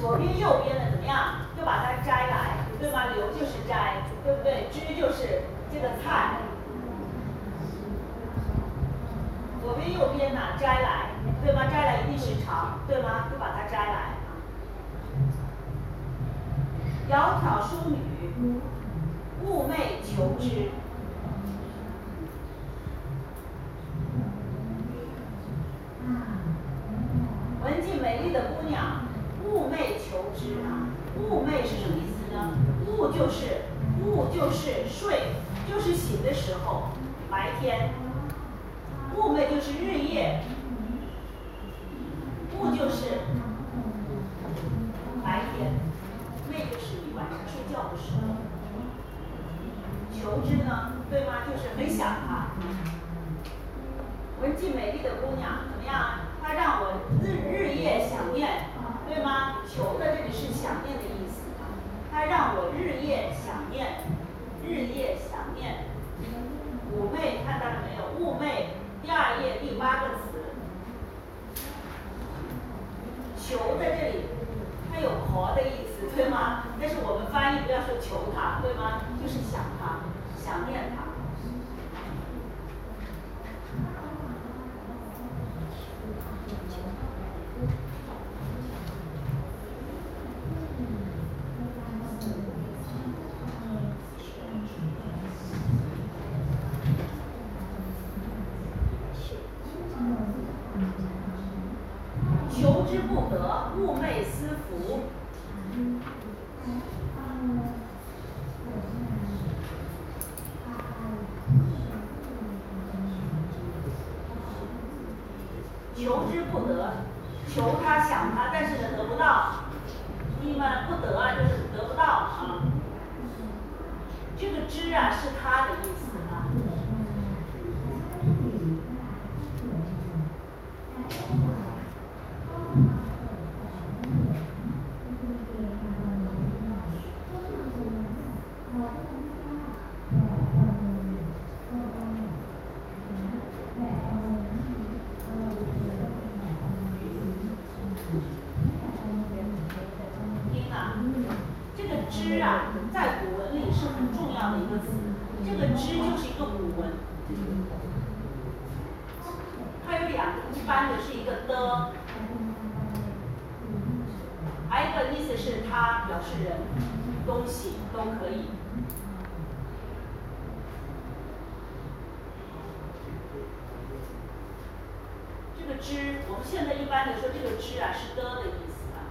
[0.00, 1.46] 左边右边的怎么样？
[1.56, 3.06] 就把它摘来，对吗？
[3.14, 4.68] 留就是摘，对不对？
[4.70, 5.42] 枝就是
[5.72, 6.38] 这个菜。
[9.60, 11.10] 左边右边呢，摘来，
[11.44, 11.66] 对吗？
[11.66, 13.26] 摘来一定是长，对吗？
[13.30, 14.14] 就把它摘来。
[17.10, 17.98] 窈窕淑女，
[19.44, 20.70] 寤寐求之。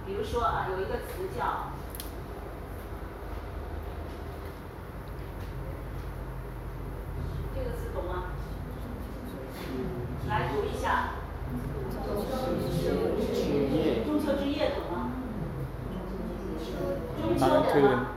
[0.08, 1.68] 比如说啊有一个词叫。
[7.54, 8.32] 这个词懂吗？
[10.26, 11.10] 来读一下。
[14.06, 15.10] 中秋之夜懂吗？
[17.20, 18.07] 中秋懂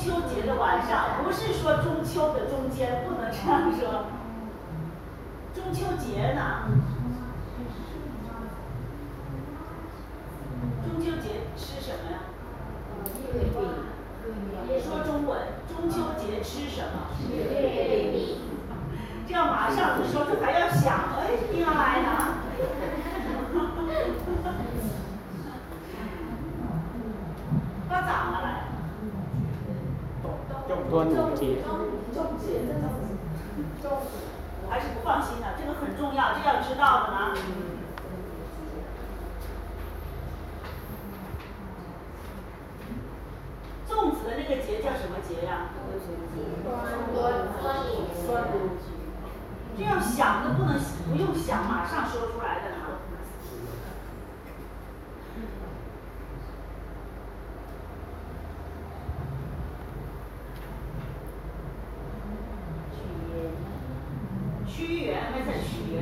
[0.00, 4.06] 中秋节的晚上，不是说中秋的中间，不能这样说。
[5.54, 6.70] 中秋节呢？
[10.82, 12.18] 中秋节吃什么呀？
[14.82, 15.38] 说中文，
[15.68, 17.10] 中秋节吃什么？
[19.28, 22.08] 这样马上就说，这还要想，哎，应来 呢。
[27.86, 28.59] 巴掌啊来。
[30.70, 31.58] 端午节，
[33.82, 37.34] 我还是不放心的，这个很重要，这要知道的呢。
[43.88, 45.70] 粽子的那个节叫什么节呀？
[49.76, 50.78] 这样想的不能
[51.10, 52.76] 不用想，马上说出来的呢。
[64.66, 66.00] 屈原没在屈原。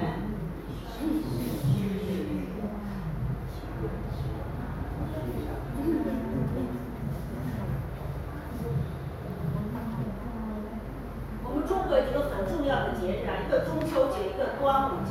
[11.45, 15.11] 我们中国有一个很重要的节日啊，一个中秋节，一个端午节。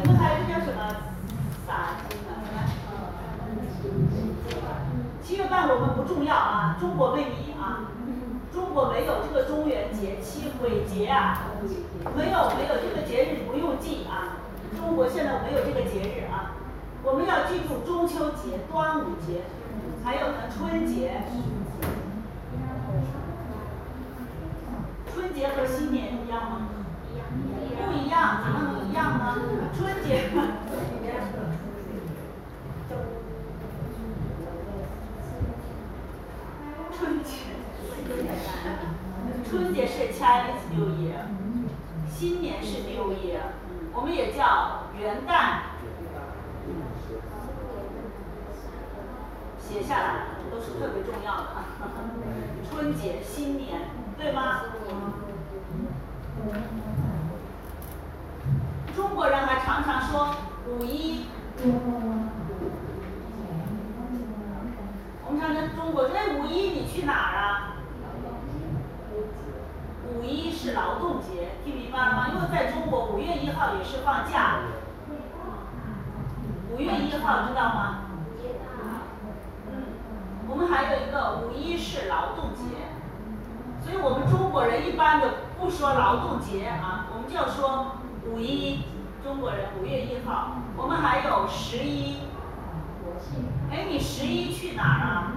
[0.00, 0.78] 你们还有一个叫什么？
[1.66, 2.32] 洒金啊？
[5.22, 7.90] 七月半我们不重要啊，中国没你啊，
[8.52, 11.50] 中国没有这个中元节、七鬼节啊，
[12.16, 14.38] 没有没有这个节日不用记啊，
[14.78, 16.54] 中国现在没有这个节日啊，
[17.02, 19.42] 我们要记住中秋节、端午节，
[20.04, 21.22] 还有呢春节。
[25.12, 26.68] 春节和新年一样吗？
[27.76, 29.34] 不一样，怎么能一样呢？
[29.76, 30.30] 春节。
[36.96, 37.30] 春节，
[39.48, 41.24] 春节是 Chinese New Year，
[42.10, 43.40] 新年是 New Year，
[43.94, 45.60] 我们也叫元旦。
[49.58, 51.46] 写下来，都是特别重要的。
[52.68, 53.88] 春节、新年，
[54.18, 54.64] 对吗？
[58.94, 60.34] 中国人还常常说
[60.66, 61.24] 五一。
[65.24, 67.67] 我们常常中国说，哎，五一你去哪儿啊？
[70.18, 72.28] 五一是劳动节，听明白了吗？
[72.34, 74.58] 因为在中国五月一号也是放假。
[76.72, 78.00] 五月一号知道吗？
[80.48, 82.62] 我们还有一个五一是劳动节，
[83.84, 87.92] 所以我们中国人一般的不说劳动节啊，我们就要说
[88.26, 88.82] 五一。
[89.22, 92.18] 中国人五月一号，我们还有十一。
[93.70, 95.32] 哎，你十一去哪儿啊？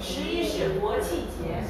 [0.00, 1.62] 十一是国庆节。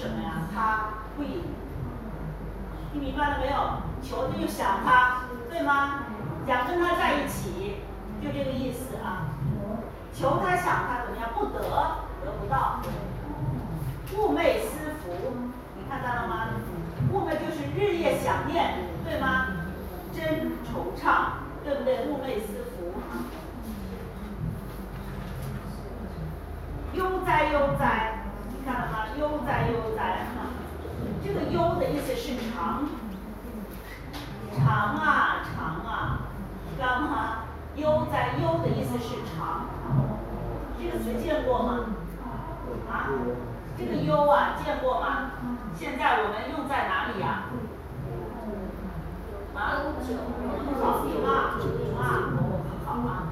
[0.00, 0.48] 什么呀？
[0.54, 0.88] 他
[1.18, 1.26] 会。
[2.90, 3.82] 听明白了没有？
[4.02, 6.06] 求就想他，对吗？
[6.46, 7.76] 想跟他在一起，
[8.22, 9.28] 就这个意思啊。
[10.14, 11.28] 求他想他怎么样？
[11.34, 11.60] 不得，
[12.24, 12.80] 得不到。
[14.10, 15.12] 寤寐思服，
[15.76, 16.46] 你看到了吗？
[17.12, 19.48] 寤寐就是日夜想念，对吗？
[20.12, 22.06] 真惆怅，对不对？
[22.08, 22.94] 寤寐思服。
[26.94, 28.19] 悠哉悠哉，
[28.64, 29.06] 看了吗？
[29.18, 30.26] 悠哉悠哉。
[31.22, 32.88] 这个悠的意思是长，
[34.56, 36.20] 长啊长啊，
[36.76, 37.44] 知道吗？
[37.76, 39.66] 悠哉悠的意思是长，
[40.78, 41.86] 这个词见过吗？
[42.90, 43.08] 啊？
[43.78, 45.30] 这个悠啊见过吗？
[45.78, 47.44] 现在我们用在哪里呀？
[49.54, 49.58] 啊？
[50.80, 51.28] 好听啊，
[51.98, 52.02] 啊，
[52.84, 53.28] 好啊。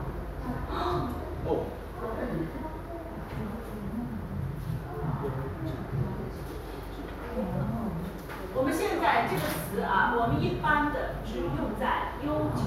[1.47, 1.49] 哦。
[8.55, 10.27] 我们现在这个词啊，我
[10.93, 12.63] 的只用在悠久，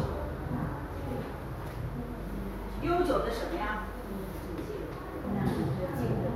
[2.82, 3.84] 悠久的什么呀？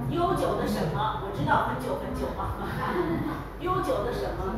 [0.09, 1.21] 悠久的什么？
[1.23, 2.55] 我知道很久很久啊。
[3.61, 4.53] 悠久的什么？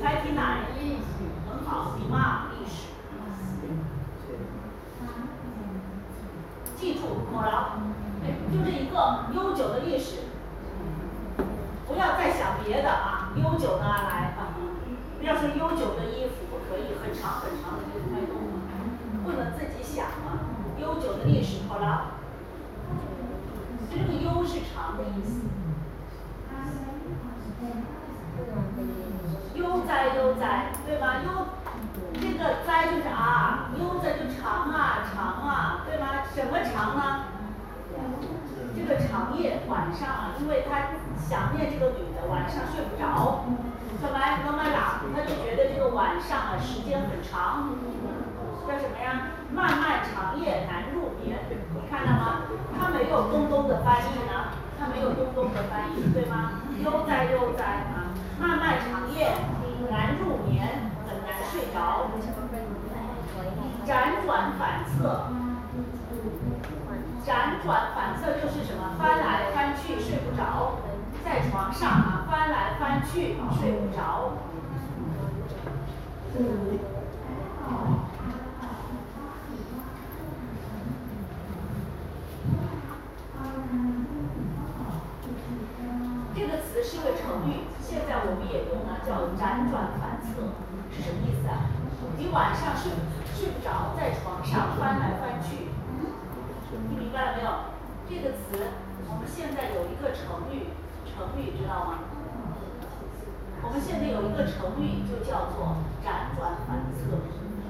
[0.00, 0.66] 猜题哪？
[1.48, 2.88] 很好，你嘛历史。
[6.76, 7.78] 记住，好了，
[8.24, 10.16] 哎，就这一个悠久的历史，
[11.86, 14.34] 不要再想别的啊，悠久的来。
[15.20, 16.47] 不要说悠久的衣服
[16.78, 18.62] 以，很长很长的衣服太多了，
[19.24, 20.54] 不能自己想嘛。
[20.80, 22.12] 悠久的历史，好了，
[23.90, 25.42] 这个悠是长的意思。
[29.54, 31.16] 悠哉悠哉，对吧？
[31.26, 31.46] 悠，
[32.14, 36.22] 这个哉就是啊，悠哉就长啊长啊，对吗？
[36.32, 37.24] 什么长呢？
[38.78, 43.44] 这个长夜晚上啊，因为他想念这个女的，晚上睡不着。
[44.00, 47.74] 小白慢慢打，他就觉得这个晚上啊时间很长，
[48.62, 49.34] 叫什么呀？
[49.52, 51.38] 漫漫长夜难入眠，
[51.74, 52.46] 你看到吗？
[52.78, 56.62] 他没有东东的翻译呢，他没有东东的翻译，对吗？
[56.78, 59.34] 悠哉悠哉啊，漫漫长夜
[59.90, 62.06] 难入眠，很难睡着。
[63.88, 65.32] 辗转反侧，
[67.28, 68.96] 辗转反侧就是什么？
[68.98, 70.78] 翻来翻去睡不着。
[71.22, 74.32] 在床上啊，翻来翻去睡不着。
[86.34, 90.48] 这个词是一个成语，现在我们也用了，叫辗转反侧，
[90.96, 91.68] 是什么意思啊？
[92.16, 92.90] 你晚上睡
[93.36, 95.68] 睡不着，在床上翻来翻去，
[96.70, 97.50] 听明白了没有？
[98.08, 98.72] 这个词
[99.08, 100.68] 我们现在有一个成语。
[101.08, 101.98] 成语知道吗？
[103.60, 107.18] 我们现在有一个成语，就叫做辗转反侧，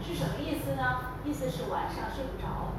[0.05, 1.17] 是什么意思呢？
[1.25, 2.77] 意思是晚上睡不着，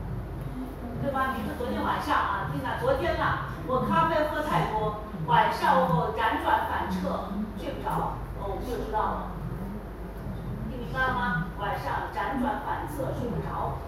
[1.01, 1.33] 对吧？
[1.33, 9.31] 比如说昨天晚上啊，听到昨天啊，我咖啡喝太多，晚上我辗转反侧睡不着，哦，我们就知道了，
[10.69, 11.47] 听明白了吗？
[11.57, 13.79] 晚上辗转反侧睡不着，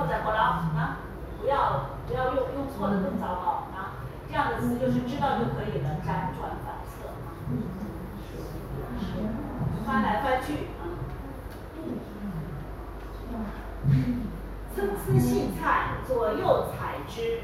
[0.00, 0.96] 靠在过劳啊，
[1.38, 4.00] 不要不要用用错的更糟糕啊。
[4.26, 7.12] 这样的词就是知道就可以了，辗转反侧，
[9.84, 10.88] 翻来翻去啊。
[14.74, 17.40] 参差荇菜，左右采之，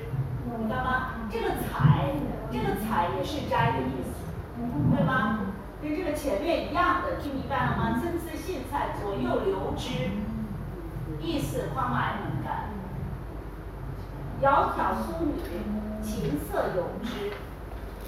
[0.58, 1.08] 明白吗？
[1.30, 2.14] 这个采，
[2.50, 4.24] 这个采也是摘的意思，
[4.96, 5.40] 对吗？
[5.82, 8.00] 跟这个前面一样的，听明白了吗？
[8.00, 10.10] 参差荇菜，左右流之，
[11.20, 12.70] 意思宽埋能干。
[14.42, 15.32] 窈窕淑女，
[16.02, 17.32] 琴瑟友之，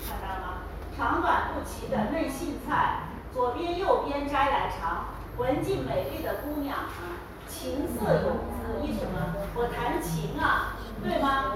[0.06, 0.48] 看到了吗？
[0.96, 5.06] 长短不齐的嫩荇菜，左边右边摘来尝，
[5.38, 9.34] 文静美丽的姑娘啊，琴瑟友之，意什么？
[9.54, 11.54] 我弹琴啊，对吗？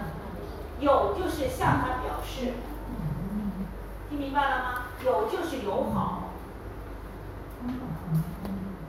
[0.80, 2.54] 友就是向他表示，
[4.08, 4.64] 听明白了吗？
[5.04, 6.30] 友就是友好，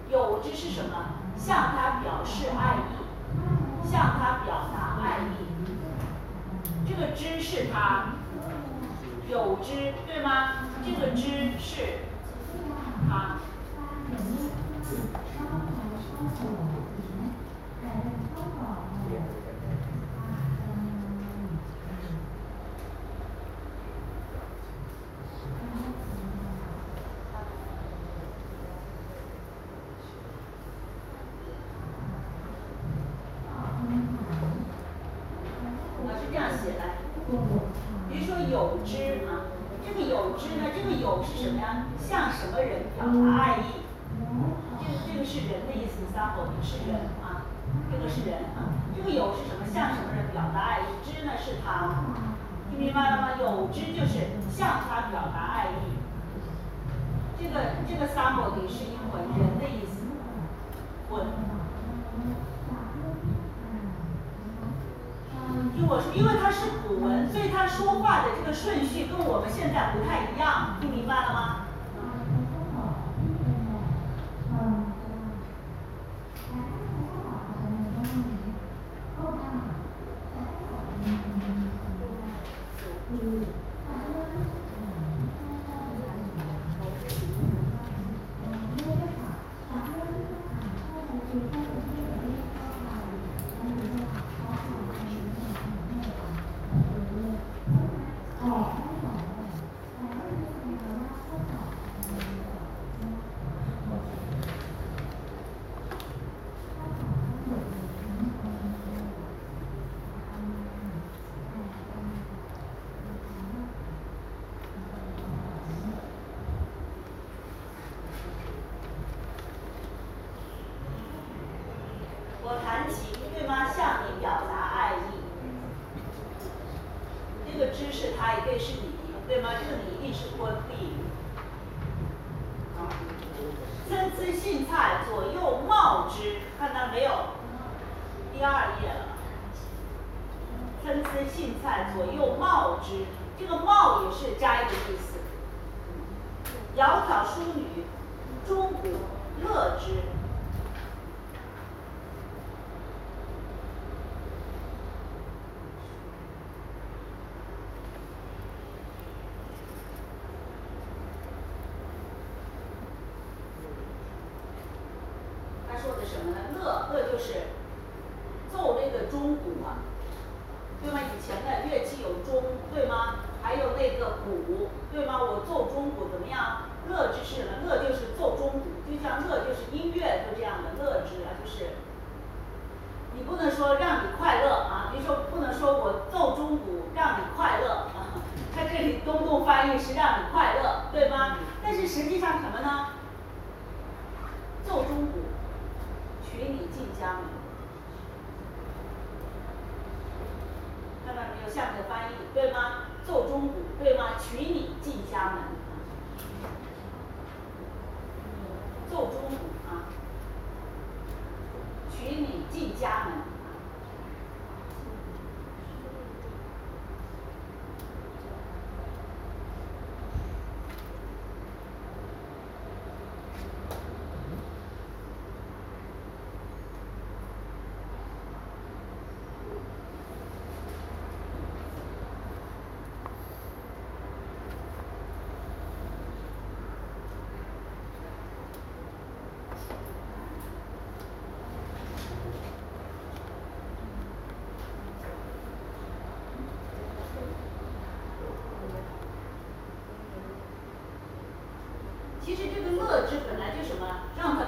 [0.09, 1.22] 友之是什么？
[1.45, 5.43] 向他表示爱意，向他表达爱意。
[6.87, 8.13] 这个知是他，
[9.29, 10.53] 有知对吗？
[10.85, 11.99] 这个知是
[13.09, 13.35] 他。
[36.05, 36.81] 我是这样写的，
[38.09, 39.47] 比如说有之啊，
[39.85, 41.85] 这个有之呢，这个有是什么呀？
[41.97, 43.87] 向什么人表达爱意？
[44.79, 47.43] 这个这个是人的意思，sample 是人啊，
[47.91, 49.67] 这个是人啊，这个有是什么？
[49.67, 51.03] 向什么人表达爱意？
[51.03, 51.89] 之呢是他，
[52.69, 53.27] 听明白了吗？
[53.39, 54.92] 有之就是向他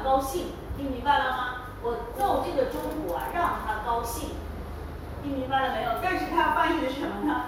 [0.06, 1.56] 高兴，听明白了吗？
[1.82, 4.30] 我造这个中国，让他高兴。
[5.24, 5.94] 听明白了没有？
[6.00, 7.45] 但是他要翻译的是什么呢？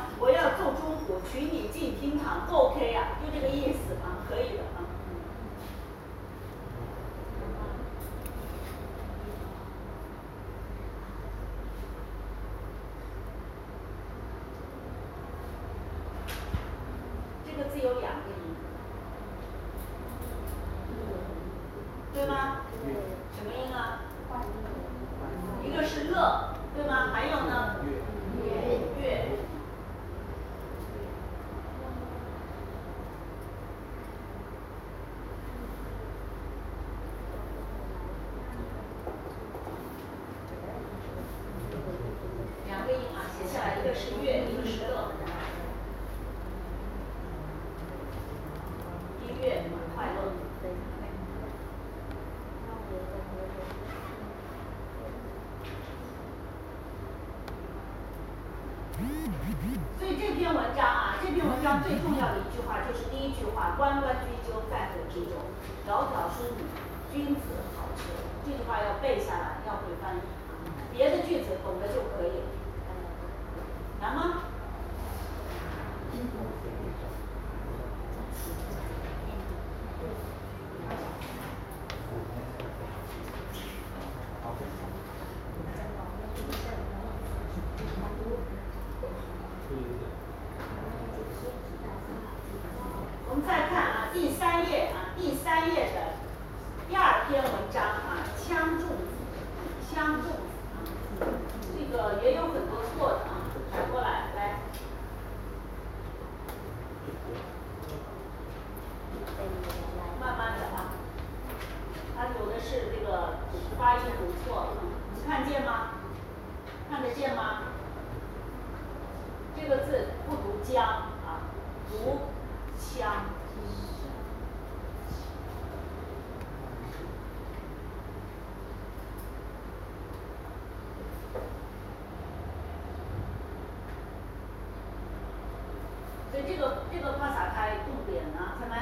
[136.46, 138.76] 这个这个胯撒开，动点啊，下面，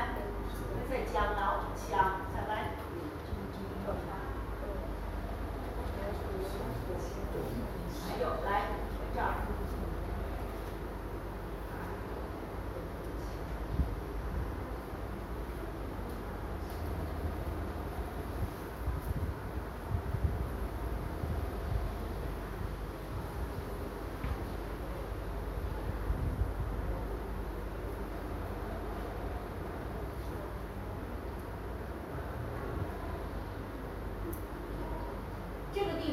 [0.89, 1.97] 再僵啊，僵，
[2.34, 2.76] 下面，
[8.08, 8.62] 还有，来，
[9.14, 9.55] 这儿。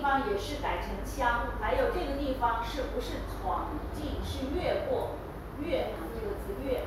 [0.02, 5.10] 地方也是改成乡还有这个地方是不是闯进是越过
[5.64, 6.82] 越这个字越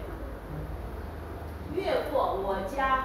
[1.73, 3.04] 越过我家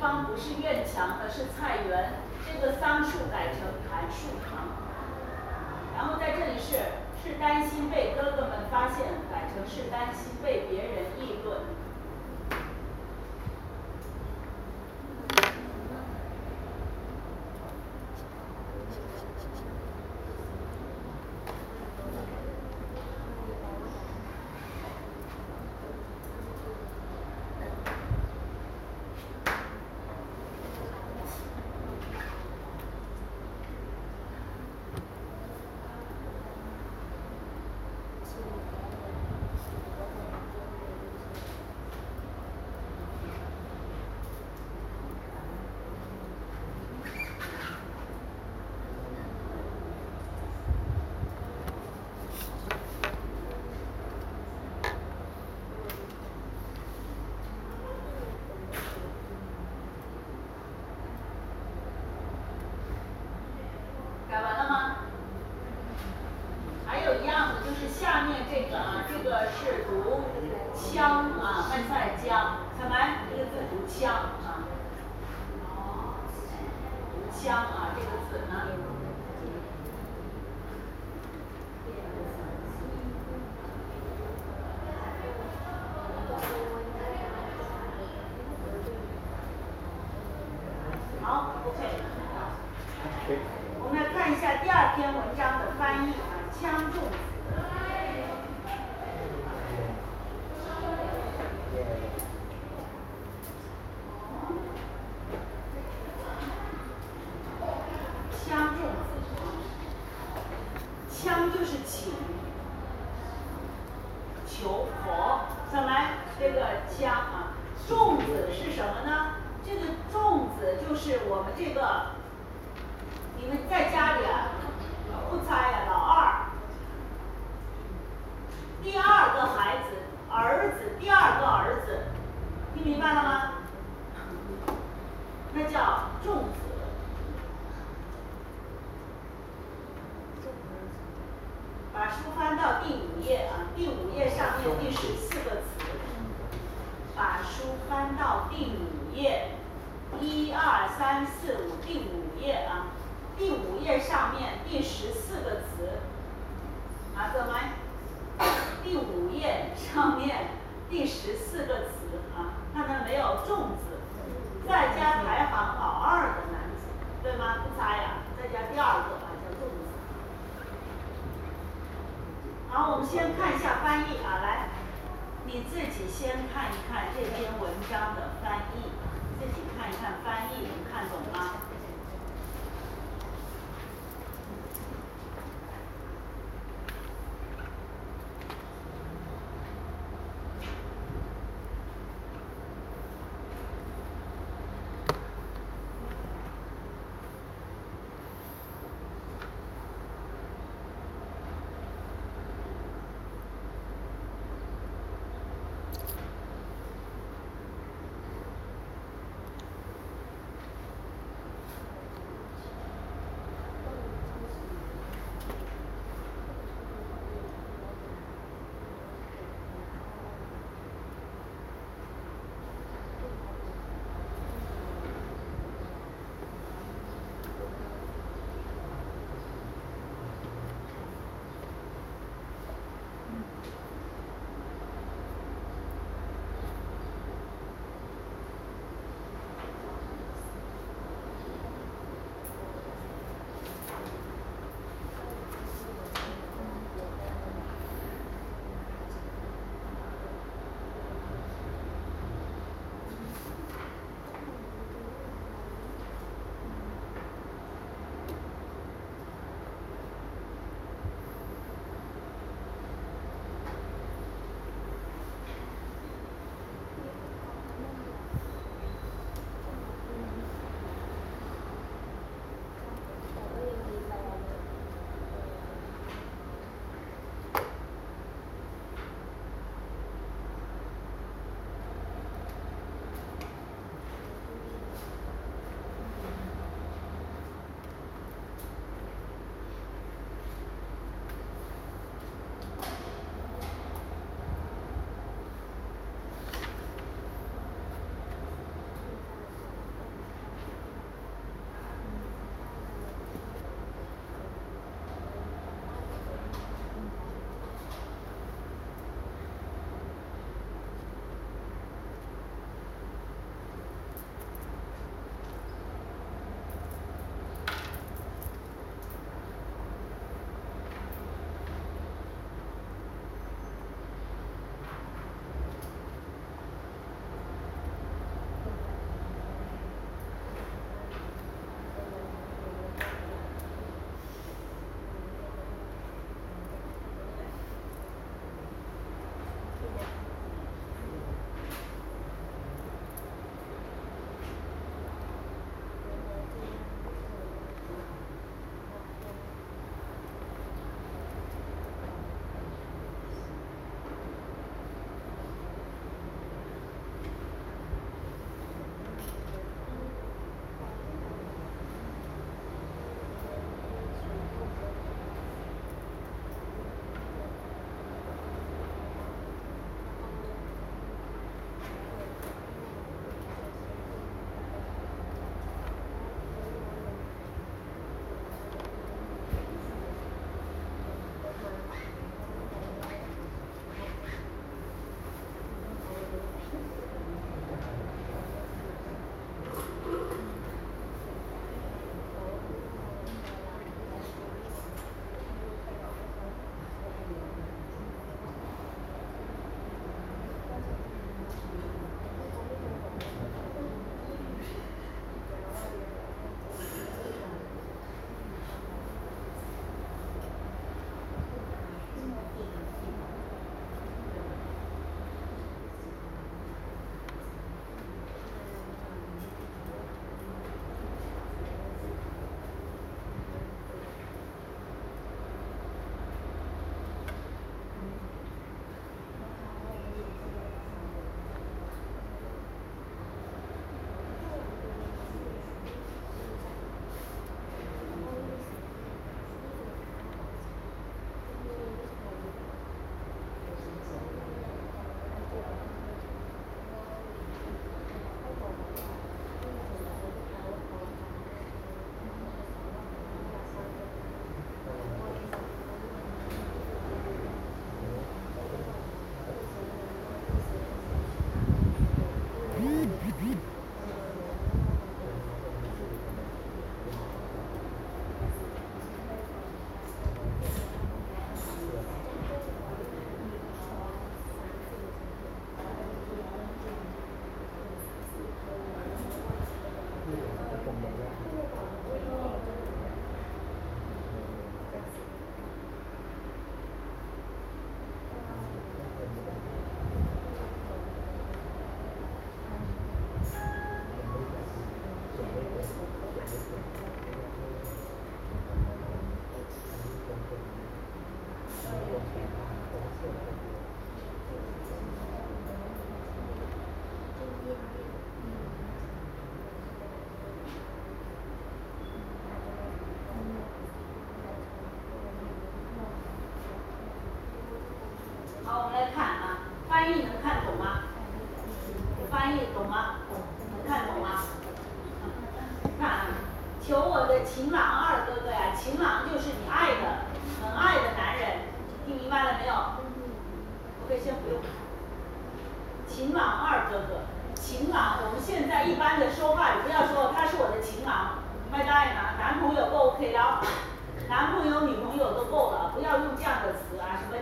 [0.00, 2.12] 方不是院墙，而是菜园。
[2.50, 3.29] 这个桑树。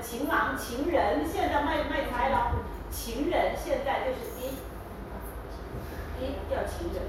[0.09, 2.53] 情郎、情人，现在卖卖开了，
[2.91, 4.57] 情人现在就是一，
[6.25, 7.03] 一叫情人。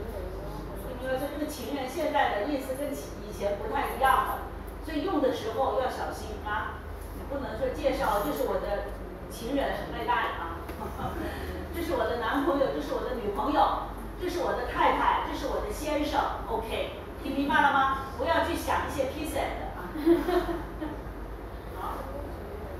[0.99, 4.39] 你说这个情人现在的意思跟以前不太一样了，
[4.83, 6.75] 所以用的时候要小心啊！
[7.15, 8.91] 你不能说介绍这是我的
[9.31, 10.59] 情人麦代啊，
[11.73, 13.87] 这是我的男朋友，这是我的女朋友，
[14.21, 16.19] 这是我的太太，这是我的先生
[16.49, 17.99] ，OK，听明白了吗？
[18.17, 19.41] 不要去想一些 p s 的
[19.79, 19.87] 啊。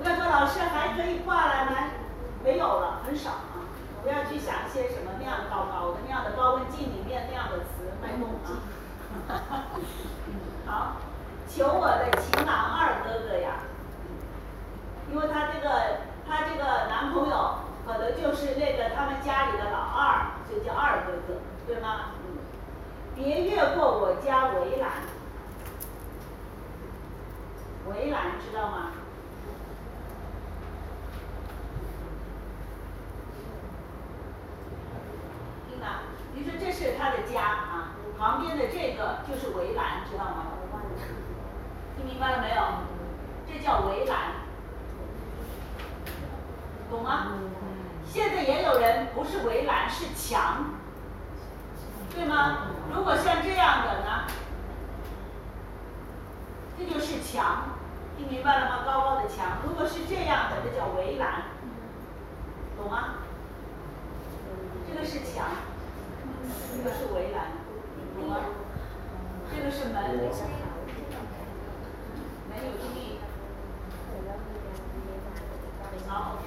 [0.01, 1.89] 不要说老师还可以挂来来，
[2.43, 3.67] 没有了，很少啊。
[4.01, 8.63] 不要去想一些什么那样高高的那样的高温镜里面那样的词，卖弄啊。
[10.65, 10.95] 好，
[11.49, 13.59] 求我的情郎二哥哥呀，
[15.11, 17.55] 因为他这个他这个男朋友
[17.85, 22.11] 可能就是那个他们家里的老二，就叫二哥哥，对吗？
[23.15, 24.91] 别越过我家围栏，
[27.89, 28.91] 围栏知道吗？
[36.33, 40.45] 你说这是他的家啊，旁边的这个就是围栏，知道吗？
[41.97, 42.61] 听明白了没有？
[43.47, 44.33] 这叫围栏，
[46.89, 47.33] 懂吗？
[48.05, 50.65] 现在也有人不是围栏是墙，
[52.15, 52.67] 对吗？
[52.93, 54.27] 如果像这样的呢，
[56.77, 57.63] 这就是墙，
[58.17, 58.83] 听明白了吗？
[58.85, 61.43] 高高的墙，如果是这样的，这叫围栏，
[62.77, 63.15] 懂吗？
[64.87, 65.45] 这个是墙。
[66.75, 67.51] 这个是围栏，
[68.15, 68.37] 懂吗？
[69.49, 70.13] 这个是门，门
[72.63, 73.19] 有地。
[76.07, 76.37] 好。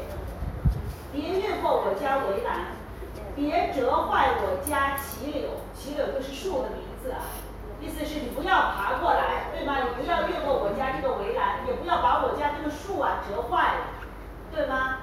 [1.12, 2.72] 别越过我家围栏，
[3.36, 7.20] 别折坏我家杞柳，杞柳就是树的名字啊。
[7.80, 9.76] 意思是你不要爬过来，对吗？
[9.82, 13.84] 你不要越过我家这个围栏，也不要把我家这个树啊折坏了，
[14.50, 15.00] 对吗？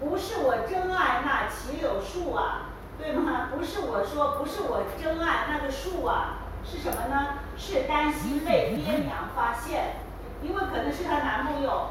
[0.00, 2.69] 不是我真爱那杞柳树啊。
[3.00, 3.48] 对吗？
[3.56, 7.38] 不是我说，不是我真爱那个树啊，是什么呢？
[7.56, 9.96] 是担心被爹娘发现，
[10.42, 11.90] 因为可能是她男朋友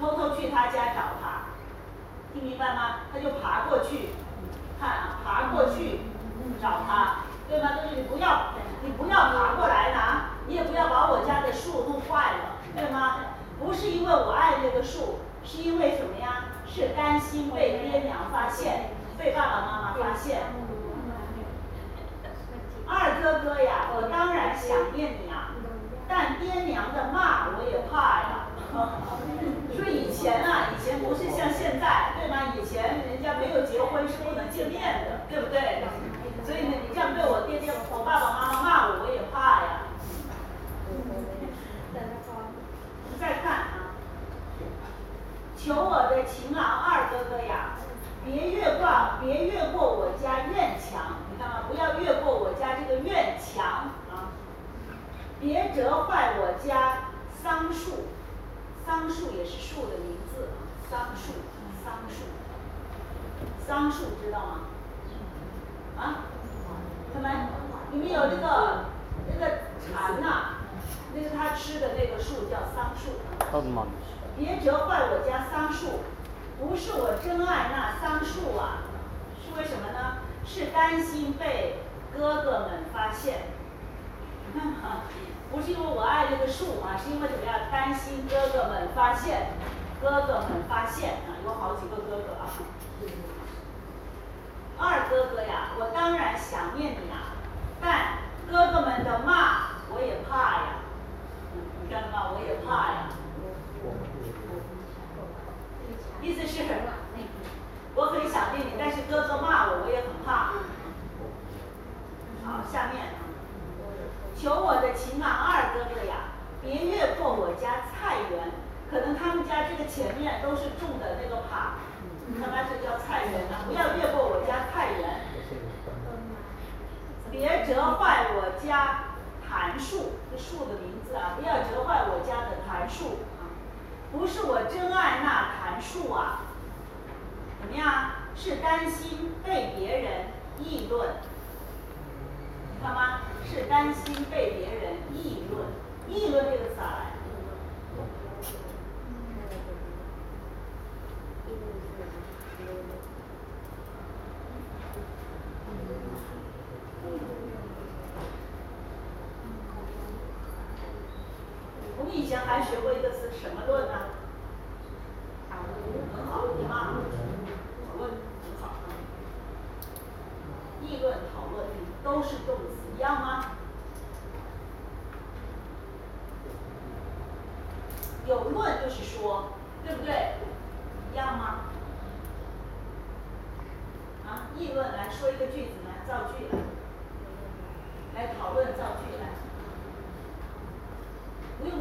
[0.00, 1.52] 偷偷去她家找她，
[2.32, 3.00] 听明白吗？
[3.12, 4.08] 他就爬过去，
[4.80, 6.00] 看，爬过去
[6.60, 7.18] 找她，
[7.48, 7.70] 对吗？
[7.76, 13.16] 就是你不要，你不要爬过来拿，你也不要把我家的树弄坏了，对吗？
[13.58, 16.44] 不是因为我爱这个树，是因为什么呀？
[16.66, 18.95] 是担心被爹娘发现。
[19.18, 20.42] 被爸爸妈妈发现，
[22.86, 25.50] 二哥哥呀，我当然想念你啊，
[26.06, 27.45] 但爹娘的骂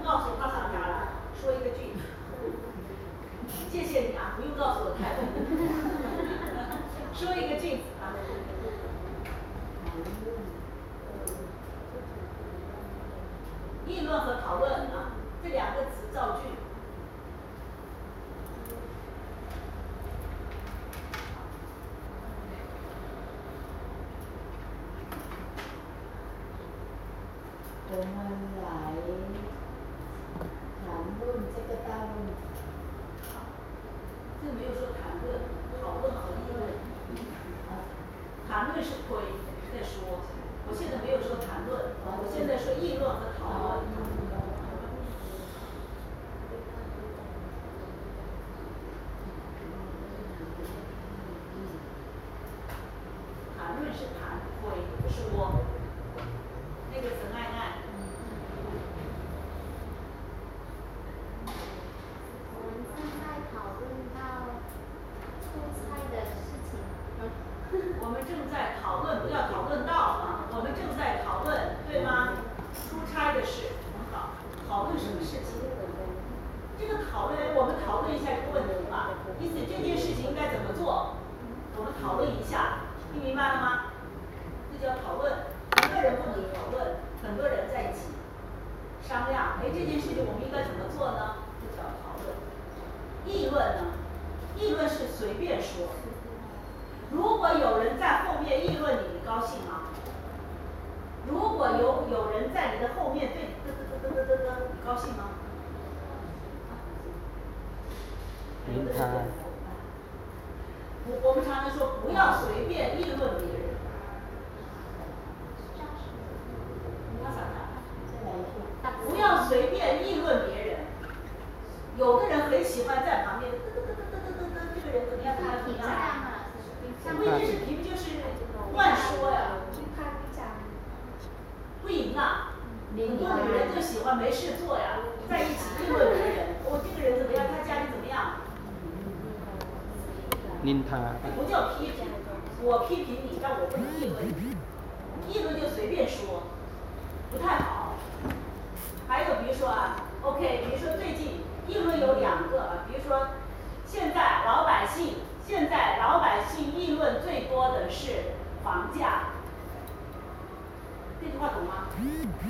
[0.06, 1.07] 告诉他上家了，
[1.41, 1.99] 说一个句子。
[3.72, 5.26] 谢谢你啊，不用告诉我太多。
[7.11, 8.14] 说一个句子啊。
[13.88, 15.14] 议论和讨论啊，
[15.44, 15.85] 这两个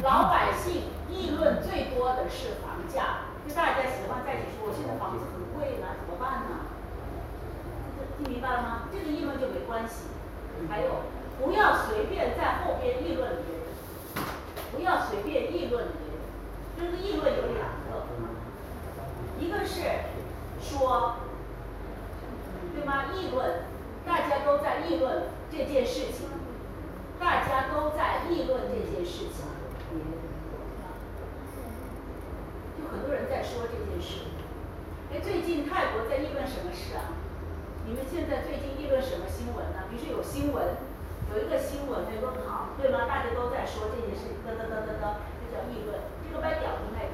[0.03, 6.71] 老百姓议论最多的是房价，就大家喜欢在一起说，我现在房子很贵了，怎么办呢？
[8.17, 8.89] 听明白了吗？
[8.91, 10.07] 这个议论就没关系。
[10.69, 11.03] 还有，
[11.37, 13.65] 不要随便在后边议论别人，
[14.71, 16.23] 不要随便议论别人。
[16.77, 18.07] 这个议论有两个，
[19.39, 19.81] 一个是
[20.61, 21.15] 说，
[22.73, 23.05] 对吗？
[23.13, 23.63] 议论，
[24.05, 26.27] 大家都在议论这件事情，
[27.19, 29.45] 大家都在议论这件事情。
[32.77, 34.25] 就很多人在说这件事。
[35.11, 37.15] 哎，最近泰国在议论什么事啊？
[37.85, 39.85] 你们现在最近议论什么新闻呢？
[39.89, 40.75] 比如说有新闻，
[41.31, 43.05] 有一个新闻没问好，对吗？
[43.07, 47.13] 大家都在说这件事，嘚嘚嘚嘚嘚，这叫议论，这个歪屌的那个。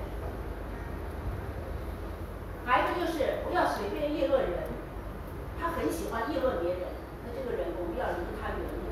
[2.65, 4.63] 还有一个就是不要随便议论人，
[5.59, 6.87] 他很喜欢议论别人，
[7.25, 8.89] 那这个人我们要离他远一点。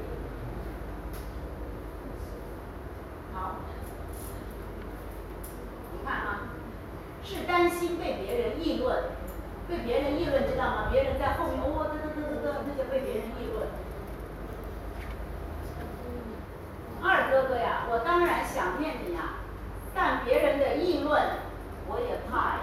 [3.40, 3.56] 好，
[5.94, 6.52] 你看啊，
[7.24, 9.04] 是担心被别人议论，
[9.70, 10.90] 被别人议论知道吗？
[10.92, 13.68] 别人在后面哦嘚嘚嘚嘚嘚，那就被别人议论。
[17.02, 19.36] 二哥哥呀，我当然想念你呀，
[19.96, 21.22] 但别人的议论
[21.88, 22.60] 我也怕呀。